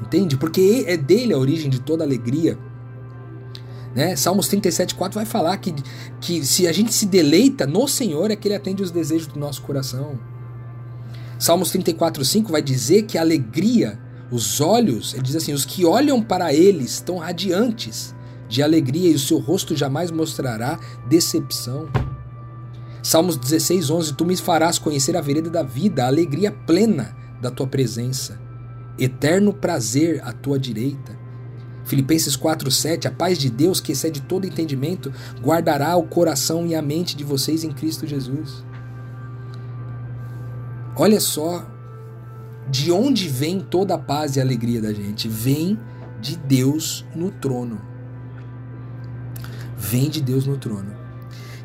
Entende? 0.00 0.36
Porque 0.36 0.84
é 0.86 0.96
dele 0.96 1.34
a 1.34 1.38
origem 1.38 1.68
de 1.68 1.80
toda 1.80 2.04
alegria. 2.04 2.58
Né? 3.94 4.14
Salmos 4.14 4.48
37,4 4.48 5.14
vai 5.14 5.26
falar 5.26 5.56
que, 5.56 5.74
que 6.20 6.46
se 6.46 6.68
a 6.68 6.72
gente 6.72 6.94
se 6.94 7.06
deleita 7.06 7.66
no 7.66 7.88
Senhor 7.88 8.30
é 8.30 8.36
que 8.36 8.46
ele 8.46 8.54
atende 8.54 8.82
os 8.82 8.90
desejos 8.90 9.26
do 9.26 9.38
nosso 9.38 9.62
coração. 9.62 10.18
Salmos 11.40 11.72
34:5 11.72 12.52
vai 12.52 12.60
dizer 12.60 13.04
que 13.04 13.16
a 13.16 13.22
alegria, 13.22 13.98
os 14.30 14.60
olhos, 14.60 15.14
ele 15.14 15.22
diz 15.22 15.34
assim, 15.34 15.54
os 15.54 15.64
que 15.64 15.86
olham 15.86 16.22
para 16.22 16.52
ele 16.52 16.84
estão 16.84 17.16
radiantes 17.16 18.14
de 18.46 18.62
alegria 18.62 19.08
e 19.08 19.14
o 19.14 19.18
seu 19.18 19.38
rosto 19.38 19.74
jamais 19.74 20.10
mostrará 20.10 20.78
decepção. 21.08 21.88
Salmos 23.02 23.38
16:11 23.38 24.14
Tu 24.14 24.26
me 24.26 24.36
farás 24.36 24.78
conhecer 24.78 25.16
a 25.16 25.22
vereda 25.22 25.48
da 25.48 25.62
vida, 25.62 26.04
a 26.04 26.08
alegria 26.08 26.52
plena 26.52 27.16
da 27.40 27.50
tua 27.50 27.66
presença, 27.66 28.38
eterno 28.98 29.54
prazer 29.54 30.20
à 30.22 30.34
tua 30.34 30.58
direita. 30.58 31.18
Filipenses 31.86 32.36
4:7 32.36 33.06
A 33.08 33.10
paz 33.10 33.38
de 33.38 33.48
Deus, 33.48 33.80
que 33.80 33.92
excede 33.92 34.20
todo 34.20 34.46
entendimento, 34.46 35.10
guardará 35.40 35.96
o 35.96 36.02
coração 36.02 36.66
e 36.66 36.74
a 36.74 36.82
mente 36.82 37.16
de 37.16 37.24
vocês 37.24 37.64
em 37.64 37.72
Cristo 37.72 38.06
Jesus. 38.06 38.62
Olha 40.96 41.20
só 41.20 41.66
de 42.68 42.92
onde 42.92 43.28
vem 43.28 43.60
toda 43.60 43.94
a 43.94 43.98
paz 43.98 44.36
e 44.36 44.40
a 44.40 44.42
alegria 44.42 44.80
da 44.80 44.92
gente. 44.92 45.28
Vem 45.28 45.78
de 46.20 46.36
Deus 46.36 47.04
no 47.14 47.30
trono. 47.30 47.80
Vem 49.76 50.08
de 50.08 50.20
Deus 50.20 50.46
no 50.46 50.56
trono. 50.56 50.94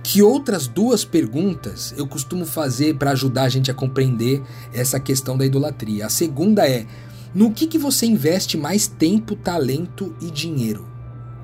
Que 0.04 0.22
outras 0.22 0.68
duas 0.68 1.04
perguntas 1.04 1.94
eu 1.98 2.08
costumo 2.08 2.46
fazer 2.46 2.96
para 2.96 3.12
ajudar 3.12 3.44
a 3.44 3.50
gente 3.50 3.72
a 3.72 3.74
compreender 3.74 4.42
essa 4.74 5.00
questão 5.00 5.38
da 5.38 5.46
idolatria? 5.46 6.06
A 6.06 6.10
segunda 6.10 6.68
é: 6.68 6.86
no 7.34 7.52
que, 7.52 7.68
que 7.68 7.78
você 7.78 8.06
investe 8.06 8.58
mais 8.58 8.88
tempo, 8.88 9.36
talento 9.36 10.16
e 10.22 10.30
dinheiro? 10.30 10.88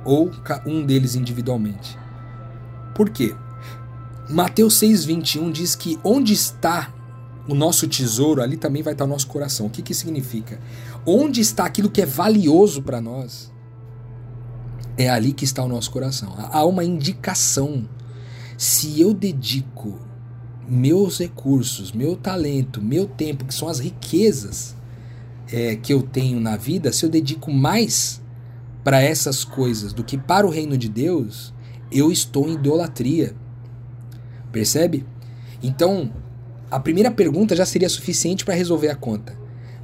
Ou 0.05 0.31
um 0.65 0.85
deles 0.85 1.15
individualmente? 1.15 1.97
Por 2.95 3.09
quê? 3.09 3.35
Mateus 4.29 4.79
6,21 4.79 5.51
diz 5.51 5.75
que 5.75 5.99
onde 6.03 6.33
está 6.33 6.93
o 7.47 7.55
nosso 7.55 7.87
tesouro, 7.87 8.41
ali 8.41 8.57
também 8.57 8.83
vai 8.83 8.93
estar 8.93 9.05
o 9.05 9.07
nosso 9.07 9.27
coração. 9.27 9.65
O 9.65 9.69
que, 9.69 9.81
que 9.81 9.93
significa? 9.93 10.59
Onde 11.05 11.41
está 11.41 11.65
aquilo 11.65 11.89
que 11.89 12.01
é 12.01 12.05
valioso 12.05 12.81
para 12.81 13.01
nós? 13.01 13.51
É 14.97 15.09
ali 15.09 15.33
que 15.33 15.43
está 15.43 15.63
o 15.63 15.67
nosso 15.67 15.89
coração. 15.91 16.33
Há 16.37 16.63
uma 16.65 16.83
indicação. 16.83 17.87
Se 18.57 19.01
eu 19.01 19.13
dedico 19.13 19.99
meus 20.67 21.19
recursos, 21.19 21.91
meu 21.91 22.15
talento, 22.15 22.81
meu 22.81 23.07
tempo, 23.07 23.45
que 23.45 23.53
são 23.53 23.67
as 23.67 23.79
riquezas 23.79 24.75
é, 25.51 25.75
que 25.75 25.91
eu 25.91 26.01
tenho 26.01 26.39
na 26.39 26.55
vida, 26.55 26.93
se 26.93 27.05
eu 27.05 27.09
dedico 27.09 27.51
mais 27.51 28.21
para 28.83 29.01
essas 29.01 29.43
coisas 29.43 29.93
do 29.93 30.03
que 30.03 30.17
para 30.17 30.45
o 30.45 30.49
reino 30.49 30.77
de 30.77 30.87
Deus, 30.87 31.53
eu 31.91 32.11
estou 32.11 32.47
em 32.47 32.53
idolatria. 32.53 33.35
Percebe? 34.51 35.05
Então, 35.61 36.11
a 36.71 36.79
primeira 36.79 37.11
pergunta 37.11 37.55
já 37.55 37.65
seria 37.65 37.89
suficiente 37.89 38.45
para 38.45 38.55
resolver 38.55 38.87
a 38.87 38.95
conta. 38.95 39.35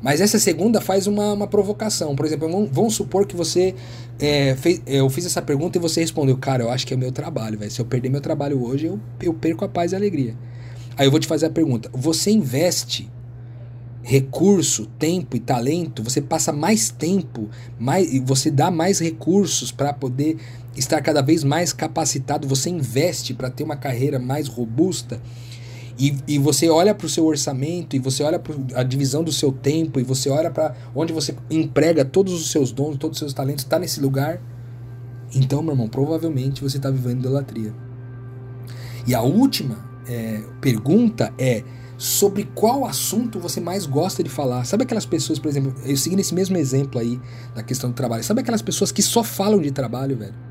Mas 0.01 0.21
essa 0.21 0.39
segunda 0.39 0.79
faz 0.79 1.05
uma, 1.05 1.33
uma 1.33 1.47
provocação. 1.47 2.15
Por 2.15 2.25
exemplo, 2.25 2.69
vamos, 2.71 2.95
supor 2.95 3.25
que 3.25 3.35
você. 3.35 3.75
É, 4.19 4.55
fez, 4.55 4.81
eu 4.85 5.09
fiz 5.09 5.25
essa 5.25 5.41
pergunta 5.41 5.77
e 5.77 5.81
você 5.81 6.01
respondeu, 6.01 6.37
cara, 6.37 6.63
eu 6.63 6.69
acho 6.69 6.87
que 6.87 6.93
é 6.93 6.97
meu 6.97 7.11
trabalho, 7.11 7.57
velho. 7.57 7.69
Se 7.69 7.81
eu 7.81 7.85
perder 7.85 8.09
meu 8.09 8.21
trabalho 8.21 8.63
hoje, 8.63 8.85
eu, 8.85 8.99
eu 9.21 9.33
perco 9.33 9.65
a 9.65 9.67
paz 9.67 9.91
e 9.91 9.95
a 9.95 9.97
alegria. 9.97 10.35
Aí 10.95 11.05
eu 11.05 11.11
vou 11.11 11.19
te 11.19 11.27
fazer 11.27 11.47
a 11.47 11.49
pergunta: 11.49 11.89
você 11.93 12.31
investe 12.31 13.09
recurso, 14.03 14.85
tempo 14.97 15.35
e 15.35 15.39
talento? 15.39 16.03
Você 16.03 16.21
passa 16.21 16.53
mais 16.53 16.89
tempo, 16.89 17.49
mais, 17.77 18.07
você 18.23 18.49
dá 18.49 18.71
mais 18.71 18.99
recursos 18.99 19.71
para 19.71 19.91
poder 19.91 20.37
estar 20.75 21.01
cada 21.01 21.21
vez 21.21 21.43
mais 21.43 21.73
capacitado? 21.73 22.47
Você 22.47 22.69
investe 22.69 23.33
para 23.33 23.49
ter 23.49 23.63
uma 23.63 23.75
carreira 23.75 24.19
mais 24.19 24.47
robusta? 24.47 25.19
E, 25.97 26.15
e 26.27 26.37
você 26.37 26.69
olha 26.69 26.93
para 26.93 27.07
o 27.07 27.09
seu 27.09 27.25
orçamento, 27.25 27.95
e 27.95 27.99
você 27.99 28.23
olha 28.23 28.37
para 28.37 28.55
a 28.75 28.83
divisão 28.83 29.23
do 29.23 29.31
seu 29.31 29.51
tempo, 29.51 29.99
e 29.99 30.03
você 30.03 30.29
olha 30.29 30.51
para 30.51 30.75
onde 30.95 31.11
você 31.11 31.35
emprega 31.49 32.05
todos 32.05 32.33
os 32.33 32.51
seus 32.51 32.71
dons, 32.71 32.97
todos 32.97 33.15
os 33.15 33.19
seus 33.19 33.33
talentos, 33.33 33.63
está 33.63 33.79
nesse 33.79 33.99
lugar. 33.99 34.39
Então, 35.33 35.61
meu 35.61 35.73
irmão, 35.73 35.87
provavelmente 35.87 36.61
você 36.61 36.77
está 36.77 36.89
vivendo 36.89 37.19
idolatria. 37.19 37.73
E 39.07 39.15
a 39.15 39.21
última 39.21 39.77
é, 40.07 40.41
pergunta 40.61 41.33
é 41.37 41.63
sobre 41.97 42.43
qual 42.53 42.85
assunto 42.85 43.39
você 43.39 43.59
mais 43.59 43.85
gosta 43.85 44.23
de 44.23 44.29
falar. 44.29 44.65
Sabe 44.65 44.83
aquelas 44.83 45.05
pessoas, 45.05 45.39
por 45.39 45.49
exemplo, 45.49 45.73
eu 45.83 45.97
segui 45.97 46.15
nesse 46.15 46.33
mesmo 46.33 46.55
exemplo 46.57 46.99
aí 46.99 47.19
da 47.55 47.63
questão 47.63 47.89
do 47.89 47.95
trabalho. 47.95 48.23
Sabe 48.23 48.41
aquelas 48.41 48.61
pessoas 48.61 48.91
que 48.91 49.01
só 49.01 49.23
falam 49.23 49.59
de 49.59 49.71
trabalho, 49.71 50.15
velho? 50.15 50.46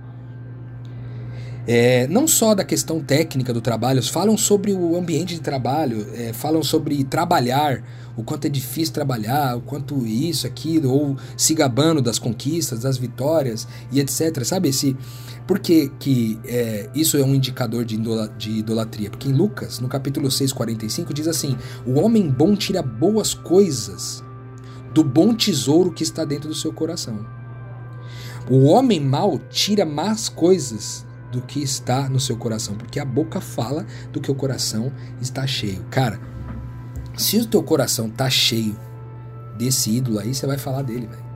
É, 1.66 2.06
não 2.06 2.28
só 2.28 2.54
da 2.54 2.64
questão 2.64 3.00
técnica 3.00 3.52
do 3.52 3.60
trabalho, 3.60 4.00
falam 4.02 4.36
sobre 4.36 4.72
o 4.72 4.96
ambiente 4.96 5.34
de 5.34 5.40
trabalho, 5.40 6.06
é, 6.14 6.32
falam 6.32 6.62
sobre 6.62 7.02
trabalhar, 7.02 7.82
o 8.16 8.22
quanto 8.22 8.46
é 8.46 8.48
difícil 8.48 8.94
trabalhar, 8.94 9.56
o 9.56 9.60
quanto 9.60 10.06
isso, 10.06 10.46
aquilo, 10.46 10.90
ou 10.90 11.16
se 11.36 11.54
gabando 11.54 12.00
das 12.00 12.20
conquistas, 12.20 12.80
das 12.80 12.96
vitórias 12.96 13.66
e 13.90 13.98
etc. 13.98 14.44
Sabe 14.44 14.68
esse. 14.68 14.96
Por 15.44 15.58
que, 15.58 15.90
que 15.98 16.38
é, 16.44 16.88
isso 16.94 17.16
é 17.16 17.24
um 17.24 17.34
indicador 17.34 17.84
de, 17.84 17.98
de 18.38 18.50
idolatria? 18.50 19.10
Porque 19.10 19.28
em 19.28 19.32
Lucas, 19.32 19.80
no 19.80 19.88
capítulo 19.88 20.30
6, 20.30 20.52
45, 20.52 21.12
diz 21.12 21.26
assim: 21.26 21.56
O 21.84 22.00
homem 22.00 22.28
bom 22.30 22.54
tira 22.54 22.80
boas 22.80 23.34
coisas 23.34 24.24
do 24.94 25.02
bom 25.04 25.34
tesouro 25.34 25.92
que 25.92 26.02
está 26.02 26.24
dentro 26.24 26.48
do 26.48 26.54
seu 26.54 26.72
coração. 26.72 27.26
O 28.48 28.66
homem 28.66 29.00
mau 29.00 29.38
tira 29.50 29.84
más 29.84 30.28
coisas 30.28 31.04
do 31.36 31.42
que 31.42 31.62
está 31.62 32.08
no 32.08 32.18
seu 32.18 32.36
coração, 32.36 32.74
porque 32.76 32.98
a 32.98 33.04
boca 33.04 33.42
fala 33.42 33.84
do 34.10 34.20
que 34.20 34.30
o 34.30 34.34
coração 34.34 34.90
está 35.20 35.46
cheio. 35.46 35.84
Cara, 35.90 36.18
se 37.14 37.36
o 37.38 37.46
teu 37.46 37.62
coração 37.62 38.08
tá 38.08 38.30
cheio 38.30 38.74
desse 39.58 39.90
ídolo 39.90 40.18
aí, 40.18 40.34
você 40.34 40.46
vai 40.46 40.56
falar 40.56 40.80
dele, 40.80 41.06
velho. 41.06 41.26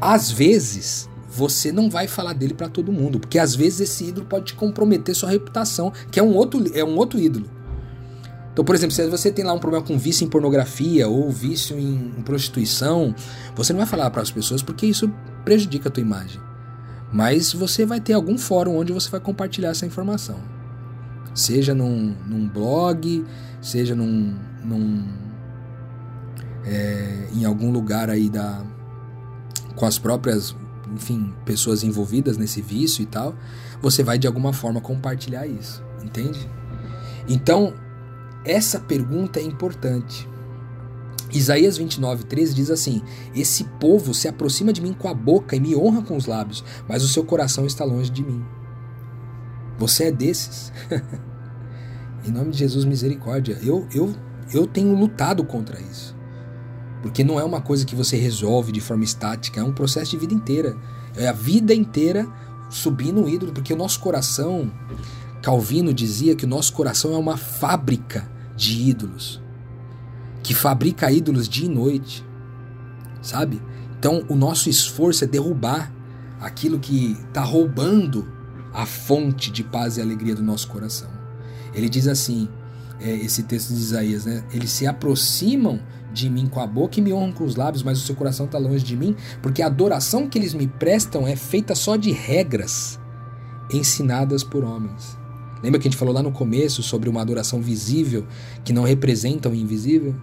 Às 0.00 0.30
vezes, 0.30 1.08
você 1.28 1.72
não 1.72 1.90
vai 1.90 2.06
falar 2.06 2.32
dele 2.32 2.54
para 2.54 2.68
todo 2.68 2.92
mundo, 2.92 3.18
porque 3.18 3.38
às 3.38 3.54
vezes 3.56 3.80
esse 3.80 4.04
ídolo 4.04 4.26
pode 4.26 4.46
te 4.46 4.54
comprometer 4.54 5.14
sua 5.14 5.30
reputação, 5.30 5.92
que 6.10 6.20
é 6.20 6.22
um 6.22 6.34
outro, 6.34 6.64
é 6.72 6.84
um 6.84 6.96
outro 6.96 7.18
ídolo. 7.18 7.50
Então, 8.52 8.64
por 8.64 8.76
exemplo, 8.76 8.94
se 8.94 9.06
você 9.08 9.32
tem 9.32 9.44
lá 9.44 9.52
um 9.52 9.58
problema 9.58 9.84
com 9.84 9.98
vício 9.98 10.24
em 10.24 10.28
pornografia 10.28 11.08
ou 11.08 11.30
vício 11.30 11.76
em, 11.78 12.22
prostituição, 12.24 13.12
você 13.56 13.72
não 13.72 13.78
vai 13.78 13.86
falar 13.86 14.10
para 14.10 14.22
as 14.22 14.30
pessoas 14.30 14.62
porque 14.62 14.86
isso 14.86 15.12
prejudica 15.44 15.88
a 15.88 15.92
tua 15.92 16.00
imagem. 16.00 16.49
Mas 17.12 17.52
você 17.52 17.84
vai 17.84 18.00
ter 18.00 18.12
algum 18.12 18.38
fórum 18.38 18.76
onde 18.76 18.92
você 18.92 19.10
vai 19.10 19.20
compartilhar 19.20 19.70
essa 19.70 19.86
informação. 19.86 20.38
Seja 21.34 21.74
num, 21.74 22.14
num 22.26 22.48
blog, 22.48 23.24
seja 23.60 23.94
num, 23.94 24.36
num 24.64 25.04
é, 26.64 27.28
em 27.32 27.44
algum 27.44 27.70
lugar 27.70 28.10
aí 28.10 28.28
da 28.28 28.64
com 29.74 29.86
as 29.86 29.98
próprias, 29.98 30.54
enfim, 30.92 31.32
pessoas 31.44 31.82
envolvidas 31.82 32.36
nesse 32.36 32.60
vício 32.60 33.02
e 33.02 33.06
tal, 33.06 33.34
você 33.80 34.02
vai 34.02 34.18
de 34.18 34.26
alguma 34.26 34.52
forma 34.52 34.80
compartilhar 34.80 35.46
isso, 35.46 35.82
entende? 36.02 36.46
Então, 37.26 37.72
essa 38.44 38.78
pergunta 38.78 39.40
é 39.40 39.42
importante. 39.42 40.28
Isaías 41.32 41.76
29, 41.76 42.24
13 42.24 42.54
diz 42.54 42.70
assim: 42.70 43.02
Esse 43.34 43.64
povo 43.78 44.12
se 44.12 44.28
aproxima 44.28 44.72
de 44.72 44.80
mim 44.80 44.92
com 44.92 45.08
a 45.08 45.14
boca 45.14 45.54
e 45.54 45.60
me 45.60 45.76
honra 45.76 46.02
com 46.02 46.16
os 46.16 46.26
lábios, 46.26 46.64
mas 46.88 47.04
o 47.04 47.08
seu 47.08 47.24
coração 47.24 47.66
está 47.66 47.84
longe 47.84 48.10
de 48.10 48.24
mim. 48.24 48.44
Você 49.78 50.04
é 50.04 50.12
desses? 50.12 50.72
em 52.26 52.30
nome 52.30 52.50
de 52.50 52.58
Jesus, 52.58 52.84
misericórdia. 52.84 53.58
Eu, 53.62 53.86
eu, 53.94 54.14
eu 54.52 54.66
tenho 54.66 54.94
lutado 54.94 55.44
contra 55.44 55.80
isso. 55.80 56.16
Porque 57.02 57.24
não 57.24 57.40
é 57.40 57.44
uma 57.44 57.62
coisa 57.62 57.86
que 57.86 57.94
você 57.94 58.16
resolve 58.16 58.72
de 58.72 58.80
forma 58.80 59.04
estática, 59.04 59.60
é 59.60 59.64
um 59.64 59.72
processo 59.72 60.10
de 60.10 60.18
vida 60.18 60.34
inteira. 60.34 60.76
É 61.16 61.28
a 61.28 61.32
vida 61.32 61.72
inteira 61.72 62.28
subindo 62.68 63.22
um 63.22 63.28
ídolo, 63.28 63.52
porque 63.52 63.72
o 63.72 63.76
nosso 63.76 64.00
coração, 64.00 64.70
Calvino 65.42 65.92
dizia 65.92 66.36
que 66.36 66.44
o 66.44 66.48
nosso 66.48 66.72
coração 66.72 67.14
é 67.14 67.18
uma 67.18 67.36
fábrica 67.36 68.30
de 68.54 68.90
ídolos, 68.90 69.40
que 70.42 70.54
fabrica 70.54 71.10
ídolos 71.10 71.48
dia 71.48 71.66
e 71.66 71.68
noite, 71.68 72.24
sabe? 73.22 73.60
Então 73.98 74.24
o 74.28 74.34
nosso 74.34 74.68
esforço 74.68 75.24
é 75.24 75.26
derrubar 75.26 75.92
aquilo 76.40 76.78
que 76.78 77.16
está 77.28 77.42
roubando 77.42 78.26
a 78.72 78.86
fonte 78.86 79.50
de 79.50 79.62
paz 79.62 79.96
e 79.96 80.00
alegria 80.00 80.34
do 80.34 80.42
nosso 80.42 80.68
coração. 80.68 81.10
Ele 81.74 81.88
diz 81.88 82.08
assim, 82.08 82.48
é, 83.00 83.10
esse 83.10 83.42
texto 83.42 83.74
de 83.74 83.80
Isaías, 83.80 84.24
né? 84.24 84.44
Eles 84.52 84.70
se 84.70 84.86
aproximam 84.86 85.80
de 86.12 86.28
mim 86.28 86.46
com 86.46 86.60
a 86.60 86.66
boca 86.66 86.98
e 86.98 87.02
me 87.02 87.12
honram 87.12 87.32
com 87.32 87.44
os 87.44 87.56
lábios, 87.56 87.82
mas 87.82 87.98
o 87.98 88.02
seu 88.02 88.14
coração 88.14 88.46
está 88.46 88.58
longe 88.58 88.84
de 88.84 88.96
mim, 88.96 89.14
porque 89.40 89.62
a 89.62 89.66
adoração 89.66 90.28
que 90.28 90.38
eles 90.38 90.54
me 90.54 90.66
prestam 90.66 91.26
é 91.26 91.36
feita 91.36 91.74
só 91.74 91.96
de 91.96 92.10
regras 92.10 92.98
ensinadas 93.72 94.42
por 94.42 94.64
homens. 94.64 95.16
Lembra 95.62 95.78
que 95.78 95.86
a 95.86 95.90
gente 95.90 95.98
falou 95.98 96.14
lá 96.14 96.22
no 96.22 96.32
começo 96.32 96.82
sobre 96.82 97.08
uma 97.08 97.20
adoração 97.20 97.60
visível 97.60 98.26
que 98.64 98.72
não 98.72 98.82
representa 98.82 99.48
o 99.48 99.54
invisível? 99.54 100.14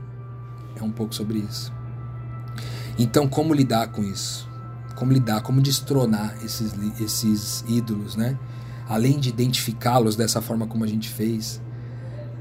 É 0.80 0.84
um 0.84 0.92
pouco 0.92 1.13
sobre 1.13 1.40
isso. 1.40 1.74
Então, 2.98 3.28
como 3.28 3.54
lidar 3.54 3.88
com 3.88 4.04
isso? 4.04 4.48
Como 4.96 5.12
lidar, 5.12 5.42
como 5.42 5.62
destronar 5.62 6.36
esses, 6.44 6.74
esses 7.00 7.63
ídolos, 7.68 8.16
né? 8.16 8.38
Além 8.88 9.20
de 9.20 9.30
identificá-los 9.30 10.16
dessa 10.16 10.42
forma 10.42 10.66
como 10.66 10.84
a 10.84 10.88
gente 10.88 11.10
fez, 11.10 11.62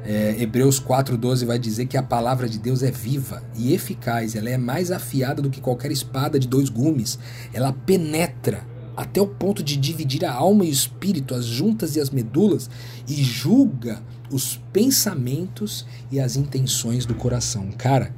é, 0.05 0.40
Hebreus 0.40 0.81
4,12 0.81 1.44
vai 1.44 1.59
dizer 1.59 1.87
que 1.87 1.96
a 1.96 2.03
palavra 2.03 2.49
de 2.49 2.59
Deus 2.59 2.83
é 2.83 2.90
viva 2.90 3.42
e 3.57 3.75
eficaz, 3.75 4.37
ela 4.37 4.49
é 4.49 4.57
mais 4.57 4.92
afiada 4.92 5.42
do 5.42 5.51
que 5.51 5.61
qualquer 5.61 5.90
espada 5.90 6.38
de 6.38 6.46
dois 6.46 6.68
gumes, 6.68 7.18
ela 7.53 7.72
penetra 7.72 8.64
até 8.96 9.20
o 9.20 9.27
ponto 9.27 9.62
de 9.62 9.77
dividir 9.77 10.25
a 10.25 10.33
alma 10.33 10.64
e 10.64 10.68
o 10.68 10.72
espírito, 10.72 11.35
as 11.35 11.44
juntas 11.44 11.96
e 11.96 12.01
as 12.01 12.09
medulas, 12.09 12.70
e 13.07 13.22
julga 13.22 14.01
os 14.31 14.61
pensamentos 14.72 15.85
e 16.11 16.18
as 16.18 16.37
intenções 16.37 17.05
do 17.05 17.14
coração. 17.14 17.70
Cara, 17.77 18.14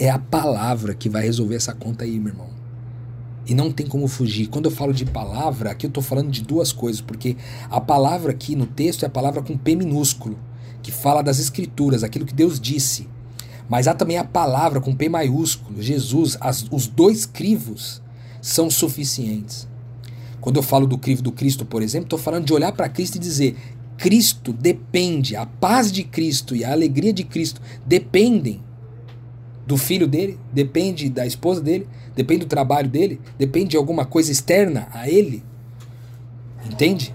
é 0.00 0.08
a 0.08 0.18
palavra 0.18 0.94
que 0.94 1.10
vai 1.10 1.22
resolver 1.22 1.56
essa 1.56 1.74
conta 1.74 2.04
aí, 2.04 2.18
meu 2.18 2.32
irmão. 2.32 2.48
E 3.46 3.54
não 3.54 3.70
tem 3.70 3.86
como 3.86 4.08
fugir. 4.08 4.46
Quando 4.46 4.64
eu 4.64 4.70
falo 4.70 4.94
de 4.94 5.04
palavra, 5.04 5.70
aqui 5.70 5.84
eu 5.84 5.88
estou 5.88 6.02
falando 6.02 6.30
de 6.30 6.42
duas 6.42 6.72
coisas, 6.72 7.02
porque 7.02 7.36
a 7.70 7.78
palavra 7.82 8.32
aqui 8.32 8.56
no 8.56 8.64
texto 8.64 9.02
é 9.02 9.06
a 9.06 9.10
palavra 9.10 9.42
com 9.42 9.58
P 9.58 9.76
minúsculo 9.76 10.38
que 10.82 10.90
fala 10.90 11.20
das 11.20 11.38
Escrituras, 11.38 12.02
aquilo 12.02 12.24
que 12.24 12.32
Deus 12.32 12.58
disse. 12.58 13.06
Mas 13.68 13.86
há 13.86 13.92
também 13.92 14.16
a 14.16 14.24
palavra 14.24 14.80
com 14.80 14.96
P 14.96 15.06
maiúsculo, 15.10 15.82
Jesus, 15.82 16.38
as, 16.40 16.66
os 16.70 16.86
dois 16.86 17.26
crivos 17.26 18.00
são 18.40 18.70
suficientes. 18.70 19.68
Quando 20.40 20.56
eu 20.56 20.62
falo 20.62 20.86
do 20.86 20.96
crivo 20.96 21.20
do 21.20 21.30
Cristo, 21.30 21.66
por 21.66 21.82
exemplo, 21.82 22.06
estou 22.06 22.18
falando 22.18 22.46
de 22.46 22.54
olhar 22.54 22.72
para 22.72 22.88
Cristo 22.88 23.16
e 23.16 23.18
dizer: 23.18 23.54
Cristo 23.98 24.50
depende, 24.54 25.36
a 25.36 25.44
paz 25.44 25.92
de 25.92 26.04
Cristo 26.04 26.56
e 26.56 26.64
a 26.64 26.72
alegria 26.72 27.12
de 27.12 27.22
Cristo 27.22 27.60
dependem 27.84 28.62
do 29.70 29.76
filho 29.76 30.08
dele, 30.08 30.36
depende 30.52 31.08
da 31.08 31.24
esposa 31.24 31.60
dele, 31.60 31.86
depende 32.16 32.40
do 32.40 32.48
trabalho 32.48 32.88
dele, 32.88 33.20
depende 33.38 33.68
de 33.68 33.76
alguma 33.76 34.04
coisa 34.04 34.32
externa 34.32 34.88
a 34.92 35.08
ele. 35.08 35.44
Entende? 36.66 37.14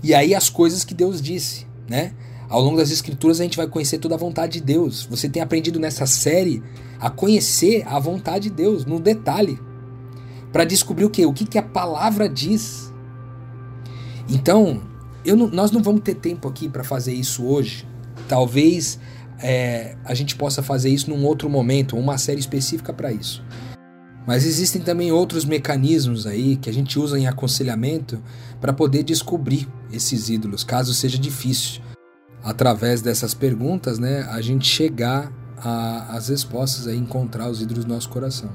E 0.00 0.14
aí 0.14 0.32
as 0.32 0.48
coisas 0.48 0.84
que 0.84 0.94
Deus 0.94 1.20
disse, 1.20 1.66
né? 1.88 2.12
Ao 2.48 2.62
longo 2.62 2.76
das 2.76 2.92
escrituras 2.92 3.40
a 3.40 3.42
gente 3.42 3.56
vai 3.56 3.66
conhecer 3.66 3.98
toda 3.98 4.14
a 4.14 4.18
vontade 4.18 4.60
de 4.60 4.64
Deus. 4.64 5.08
Você 5.10 5.28
tem 5.28 5.42
aprendido 5.42 5.80
nessa 5.80 6.06
série 6.06 6.62
a 7.00 7.10
conhecer 7.10 7.82
a 7.84 7.98
vontade 7.98 8.48
de 8.48 8.54
Deus 8.54 8.84
no 8.84 9.00
detalhe, 9.00 9.58
para 10.52 10.64
descobrir 10.64 11.04
o 11.04 11.10
que, 11.10 11.26
o 11.26 11.32
que, 11.32 11.44
que 11.44 11.58
a 11.58 11.62
palavra 11.62 12.28
diz. 12.28 12.92
Então, 14.28 14.80
eu 15.24 15.36
não, 15.36 15.48
nós 15.48 15.72
não 15.72 15.82
vamos 15.82 16.02
ter 16.02 16.14
tempo 16.14 16.46
aqui 16.46 16.68
para 16.68 16.84
fazer 16.84 17.12
isso 17.12 17.44
hoje. 17.44 17.84
Talvez 18.28 19.00
é, 19.40 19.96
a 20.04 20.14
gente 20.14 20.36
possa 20.36 20.62
fazer 20.62 20.90
isso 20.90 21.10
num 21.10 21.24
outro 21.24 21.48
momento, 21.48 21.96
uma 21.96 22.18
série 22.18 22.40
específica 22.40 22.92
para 22.92 23.12
isso. 23.12 23.42
Mas 24.26 24.44
existem 24.44 24.82
também 24.82 25.10
outros 25.10 25.44
mecanismos 25.44 26.26
aí 26.26 26.56
que 26.56 26.68
a 26.68 26.72
gente 26.72 26.98
usa 26.98 27.18
em 27.18 27.26
aconselhamento 27.26 28.22
para 28.60 28.72
poder 28.72 29.02
descobrir 29.02 29.66
esses 29.90 30.28
ídolos, 30.28 30.62
caso 30.62 30.92
seja 30.92 31.16
difícil 31.16 31.80
através 32.42 33.00
dessas 33.00 33.34
perguntas, 33.34 33.98
né, 33.98 34.22
a 34.30 34.40
gente 34.40 34.66
chegar 34.66 35.32
às 36.10 36.28
respostas, 36.28 36.86
a 36.86 36.94
encontrar 36.94 37.48
os 37.48 37.60
ídolos 37.60 37.84
do 37.84 37.92
nosso 37.92 38.08
coração. 38.08 38.50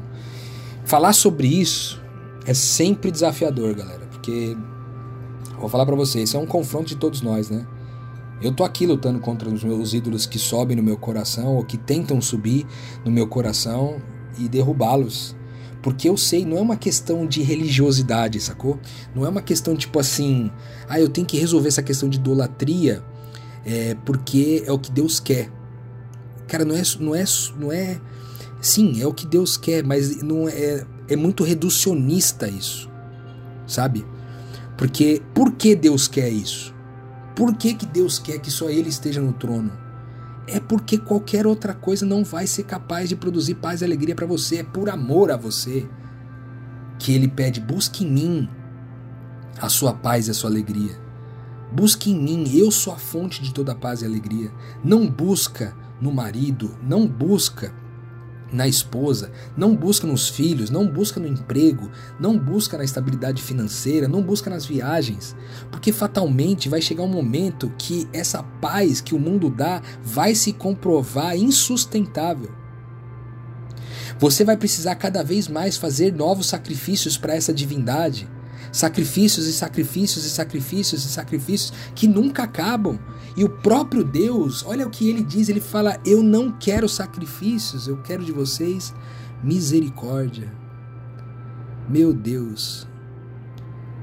Falar 0.86 1.14
sobre 1.14 1.48
isso 1.48 2.02
é 2.46 2.54
sempre 2.54 3.12
desafiador, 3.12 3.74
galera, 3.76 4.06
porque 4.12 4.56
vou 5.60 5.70
falar 5.70 5.86
para 5.86 5.96
vocês, 5.96 6.34
é 6.34 6.38
um 6.38 6.46
confronto 6.46 6.88
de 6.88 6.96
todos 6.96 7.22
nós, 7.22 7.50
né? 7.50 7.66
Eu 8.44 8.52
tô 8.52 8.66
aqui 8.66 8.86
lutando 8.86 9.22
contra 9.22 9.48
os 9.48 9.64
meus 9.64 9.94
ídolos 9.94 10.26
que 10.26 10.38
sobem 10.38 10.76
no 10.76 10.84
meu 10.84 10.98
coração 10.98 11.56
ou 11.56 11.64
que 11.64 11.78
tentam 11.78 12.20
subir 12.20 12.68
no 13.06 13.10
meu 13.10 13.26
coração 13.26 14.02
e 14.38 14.50
derrubá-los. 14.50 15.34
Porque 15.82 16.10
eu 16.10 16.18
sei, 16.18 16.46
não 16.46 16.58
é 16.58 16.62
uma 16.62 16.76
questão 16.76 17.26
de 17.26 17.42
religiosidade, 17.42 18.42
sacou? 18.42 18.78
Não 19.16 19.26
é 19.26 19.30
uma 19.30 19.42
questão 19.42 19.78
tipo 19.78 19.98
assim, 19.98 20.52
ah, 20.90 21.00
eu 21.00 21.08
tenho 21.08 21.26
que 21.26 21.38
resolver 21.38 21.70
essa 21.70 21.82
questão 21.82 22.10
de 22.10 22.18
idolatria 22.18 23.02
é, 23.66 23.96
porque 24.04 24.62
é 24.66 24.72
o 24.74 24.78
que 24.78 24.92
Deus 24.92 25.22
quer. 25.22 25.50
Cara, 26.46 26.66
não 26.66 26.76
é, 26.76 26.82
não 27.00 27.16
é, 27.16 27.24
não 27.58 27.72
é. 27.72 28.02
Sim, 28.60 29.02
é 29.02 29.08
o 29.08 29.14
que 29.14 29.26
Deus 29.26 29.56
quer, 29.56 29.86
mas 29.86 30.22
não 30.22 30.50
é, 30.50 30.86
é 31.08 31.16
muito 31.16 31.46
reducionista 31.46 32.50
isso, 32.50 32.90
sabe? 33.66 34.06
Porque 34.78 35.22
por 35.34 35.54
que 35.54 35.76
Deus 35.76 36.10
quer 36.10 36.30
isso? 36.30 36.73
Por 37.36 37.56
que, 37.56 37.74
que 37.74 37.86
Deus 37.86 38.20
quer 38.20 38.40
que 38.40 38.52
só 38.52 38.70
Ele 38.70 38.90
esteja 38.90 39.22
no 39.22 39.34
trono? 39.34 39.72
É 40.48 40.60
porque 40.60 40.98
qualquer 40.98 41.48
outra 41.48 41.74
coisa 41.74 42.06
não 42.06 42.24
vai 42.24 42.46
ser 42.46 42.64
capaz 42.64 43.10
de 43.10 43.16
produzir 43.16 43.56
paz 43.56 43.82
e 43.82 43.86
alegria 43.86 44.14
para 44.14 44.28
você. 44.28 44.58
É 44.58 44.64
por 44.64 44.90
amor 44.90 45.32
a 45.32 45.38
você 45.38 45.88
que 47.00 47.14
Ele 47.14 47.28
pede: 47.28 47.60
busque 47.60 48.04
em 48.04 48.12
mim 48.12 48.50
a 49.60 49.70
sua 49.70 49.94
paz 49.94 50.28
e 50.28 50.32
a 50.32 50.34
sua 50.34 50.50
alegria. 50.50 51.02
Busque 51.72 52.12
em 52.12 52.20
mim, 52.20 52.56
eu 52.56 52.70
sou 52.70 52.94
a 52.94 52.98
fonte 52.98 53.42
de 53.42 53.52
toda 53.52 53.74
paz 53.74 54.02
e 54.02 54.06
alegria. 54.06 54.52
Não 54.84 55.10
busca 55.10 55.76
no 56.00 56.12
marido, 56.12 56.78
não 56.84 57.08
busca 57.08 57.74
na 58.54 58.68
esposa, 58.68 59.32
não 59.58 59.76
busca 59.76 60.06
nos 60.06 60.30
filhos, 60.30 60.70
não 60.70 60.88
busca 60.88 61.20
no 61.20 61.28
emprego, 61.28 61.90
não 62.20 62.38
busca 62.38 62.78
na 62.78 62.84
estabilidade 62.84 63.42
financeira, 63.42 64.08
não 64.08 64.22
busca 64.22 64.50
nas 64.50 64.66
viagens, 64.66 65.36
porque 65.72 65.92
fatalmente 65.92 66.70
vai 66.70 66.82
chegar 66.82 67.04
um 67.04 67.08
momento 67.08 67.74
que 67.78 68.08
essa 68.14 68.44
paz 68.62 69.02
que 69.02 69.16
o 69.16 69.20
mundo 69.20 69.50
dá 69.50 69.82
vai 70.04 70.36
se 70.36 70.54
comprovar 70.54 71.36
insustentável. 71.36 72.52
Você 74.20 74.44
vai 74.44 74.56
precisar 74.56 74.96
cada 74.96 75.24
vez 75.24 75.48
mais 75.48 75.76
fazer 75.76 76.14
novos 76.14 76.48
sacrifícios 76.48 77.18
para 77.18 77.36
essa 77.36 77.54
divindade 77.54 78.30
sacrifícios 78.74 79.46
e 79.46 79.54
sacrifícios 79.54 80.26
e 80.26 80.30
sacrifícios 80.30 81.06
e 81.06 81.08
sacrifícios 81.08 81.72
que 81.94 82.08
nunca 82.08 82.44
acabam. 82.44 83.00
E 83.38 83.44
o 83.44 83.50
próprio 83.50 84.04
Deus, 84.04 84.66
olha 84.66 84.86
o 84.86 84.90
que 84.90 85.08
ele 85.08 85.24
diz: 85.24 85.48
ele 85.48 85.62
fala, 85.62 86.00
Eu 86.04 86.22
não 86.24 86.52
quero 86.52 86.90
sacrifícios, 86.90 87.88
eu 87.88 88.02
quero 88.02 88.26
de 88.26 88.32
vocês 88.32 88.94
misericórdia. 89.44 90.52
Meu 91.88 92.14
Deus, 92.14 92.88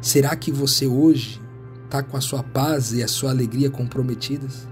será 0.01 0.37
que 0.37 0.53
você 0.53 0.87
hoje 0.87 1.41
está 1.85 2.03
com 2.03 2.17
a 2.17 2.21
sua 2.21 2.43
paz 2.43 2.93
e 2.93 3.03
a 3.03 3.09
sua 3.09 3.31
alegria 3.31 3.71
comprometidas? 3.71 4.69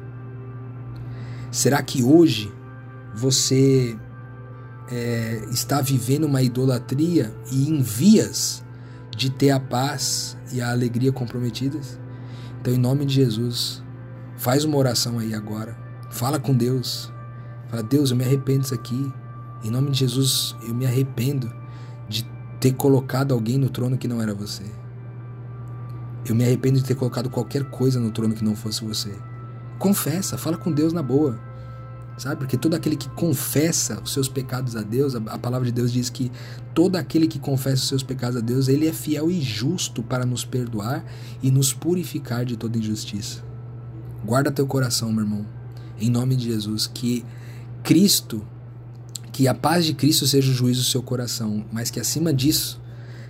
Será 1.50 1.82
que 1.82 2.02
hoje 2.02 2.52
você 3.14 3.98
é, 4.90 5.42
está 5.50 5.80
vivendo 5.80 6.24
uma 6.24 6.42
idolatria 6.42 7.34
e 7.50 7.68
em 7.68 7.80
vias 7.80 8.62
de 9.18 9.30
ter 9.30 9.50
a 9.50 9.58
paz 9.58 10.36
e 10.52 10.60
a 10.60 10.70
alegria 10.70 11.12
comprometidas? 11.12 11.98
Então, 12.60 12.72
em 12.72 12.78
nome 12.78 13.04
de 13.04 13.14
Jesus, 13.14 13.82
faz 14.36 14.64
uma 14.64 14.76
oração 14.76 15.18
aí 15.18 15.34
agora. 15.34 15.76
Fala 16.10 16.38
com 16.38 16.56
Deus. 16.56 17.12
Fala, 17.68 17.82
Deus, 17.82 18.10
eu 18.10 18.16
me 18.16 18.24
arrependo 18.24 18.60
disso 18.60 18.74
aqui. 18.74 19.12
Em 19.64 19.70
nome 19.70 19.90
de 19.90 19.98
Jesus, 19.98 20.54
eu 20.66 20.72
me 20.72 20.86
arrependo 20.86 21.52
de 22.08 22.24
ter 22.60 22.72
colocado 22.72 23.34
alguém 23.34 23.58
no 23.58 23.68
trono 23.68 23.98
que 23.98 24.06
não 24.08 24.22
era 24.22 24.32
você. 24.32 24.64
Eu 26.24 26.34
me 26.34 26.44
arrependo 26.44 26.78
de 26.78 26.84
ter 26.84 26.94
colocado 26.94 27.28
qualquer 27.28 27.64
coisa 27.70 27.98
no 27.98 28.12
trono 28.12 28.34
que 28.34 28.44
não 28.44 28.54
fosse 28.54 28.84
você. 28.84 29.12
Confessa, 29.78 30.38
fala 30.38 30.56
com 30.56 30.70
Deus 30.70 30.92
na 30.92 31.02
boa 31.02 31.47
sabe? 32.18 32.36
Porque 32.36 32.56
todo 32.56 32.74
aquele 32.74 32.96
que 32.96 33.08
confessa 33.10 34.00
os 34.02 34.12
seus 34.12 34.28
pecados 34.28 34.76
a 34.76 34.82
Deus, 34.82 35.14
a, 35.14 35.18
a, 35.18 35.38
palavra 35.38 35.66
de 35.66 35.72
Deus 35.72 35.92
diz 35.92 36.10
que 36.10 36.30
todo 36.74 36.96
aquele 36.96 37.26
que 37.26 37.38
confessa 37.38 37.82
os 37.82 37.88
seus 37.88 38.02
pecados 38.02 38.36
a 38.36 38.40
Deus, 38.40 38.68
ele 38.68 38.86
é 38.86 38.92
fiel 38.92 39.30
e 39.30 39.40
justo 39.40 40.02
para 40.02 40.26
nos 40.26 40.44
perdoar 40.44 41.04
e 41.42 41.50
nos 41.50 41.72
purificar 41.72 42.44
de 42.44 42.56
toda 42.56 42.76
injustiça. 42.76 43.42
Guarda 44.24 44.50
teu 44.50 44.66
coração, 44.66 45.12
meu 45.12 45.24
irmão, 45.24 45.46
em 46.00 46.10
nome 46.10 46.36
de 46.36 46.46
Jesus, 46.46 46.86
que 46.86 47.24
Cristo, 47.82 48.44
que 49.32 49.46
a 49.46 49.54
paz 49.54 49.84
de 49.84 49.94
Cristo 49.94 50.26
seja 50.26 50.50
o 50.50 50.54
juízo 50.54 50.80
do 50.80 50.86
seu 50.86 51.02
coração, 51.02 51.64
mas 51.72 51.90
que 51.90 52.00
acima 52.00 52.32
disso 52.32 52.80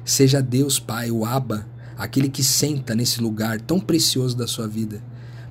seja 0.05 0.41
Deus 0.41 0.81
Pai, 0.81 1.11
o 1.11 1.25
Abba, 1.25 1.67
aquele 1.97 2.31
que 2.31 2.43
senta 2.43 2.95
nesse 2.95 3.21
lugar 3.21 3.61
tão 3.61 3.79
precioso 3.79 4.35
da 4.35 4.47
sua 4.47 4.67
vida, 4.67 5.03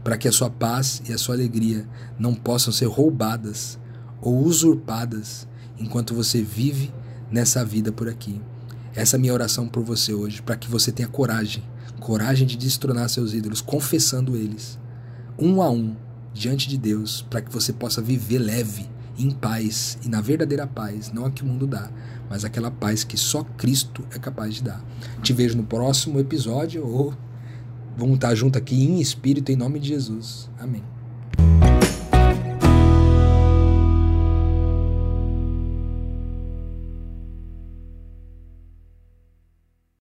para 0.07 0.17
que 0.17 0.29
a 0.29 0.31
sua 0.31 0.49
paz 0.49 1.01
e 1.09 1.11
a 1.11 1.17
sua 1.17 1.35
alegria 1.35 1.85
não 2.17 2.33
possam 2.33 2.71
ser 2.71 2.85
roubadas 2.85 3.77
ou 4.21 4.41
usurpadas 4.41 5.45
enquanto 5.77 6.15
você 6.15 6.41
vive 6.41 6.93
nessa 7.29 7.65
vida 7.65 7.91
por 7.91 8.07
aqui. 8.07 8.41
Essa 8.95 9.17
é 9.17 9.17
a 9.17 9.19
minha 9.19 9.33
oração 9.33 9.67
por 9.67 9.83
você 9.83 10.13
hoje, 10.13 10.41
para 10.41 10.55
que 10.55 10.69
você 10.69 10.93
tenha 10.93 11.09
coragem, 11.09 11.61
coragem 11.99 12.47
de 12.47 12.55
destronar 12.55 13.09
seus 13.09 13.33
ídolos, 13.33 13.59
confessando 13.59 14.37
eles, 14.37 14.79
um 15.37 15.61
a 15.61 15.69
um, 15.69 15.93
diante 16.33 16.69
de 16.69 16.77
Deus, 16.77 17.21
para 17.29 17.41
que 17.41 17.51
você 17.51 17.73
possa 17.73 18.01
viver 18.01 18.39
leve, 18.39 18.89
em 19.19 19.29
paz 19.29 19.97
e 20.05 20.07
na 20.07 20.21
verdadeira 20.21 20.65
paz, 20.65 21.11
não 21.11 21.25
a 21.25 21.31
que 21.31 21.43
o 21.43 21.45
mundo 21.45 21.67
dá, 21.67 21.91
mas 22.29 22.45
aquela 22.45 22.71
paz 22.71 23.03
que 23.03 23.17
só 23.17 23.43
Cristo 23.43 24.07
é 24.15 24.19
capaz 24.19 24.55
de 24.55 24.63
dar. 24.63 24.81
Te 25.21 25.33
vejo 25.33 25.57
no 25.57 25.63
próximo 25.63 26.17
episódio 26.17 26.87
ou 26.87 27.13
vamos 27.97 28.15
estar 28.15 28.33
junto 28.35 28.57
aqui 28.57 28.75
em 28.75 29.01
espírito 29.01 29.51
em 29.51 29.55
nome 29.55 29.79
de 29.79 29.89
Jesus. 29.89 30.49
Amém. 30.59 30.96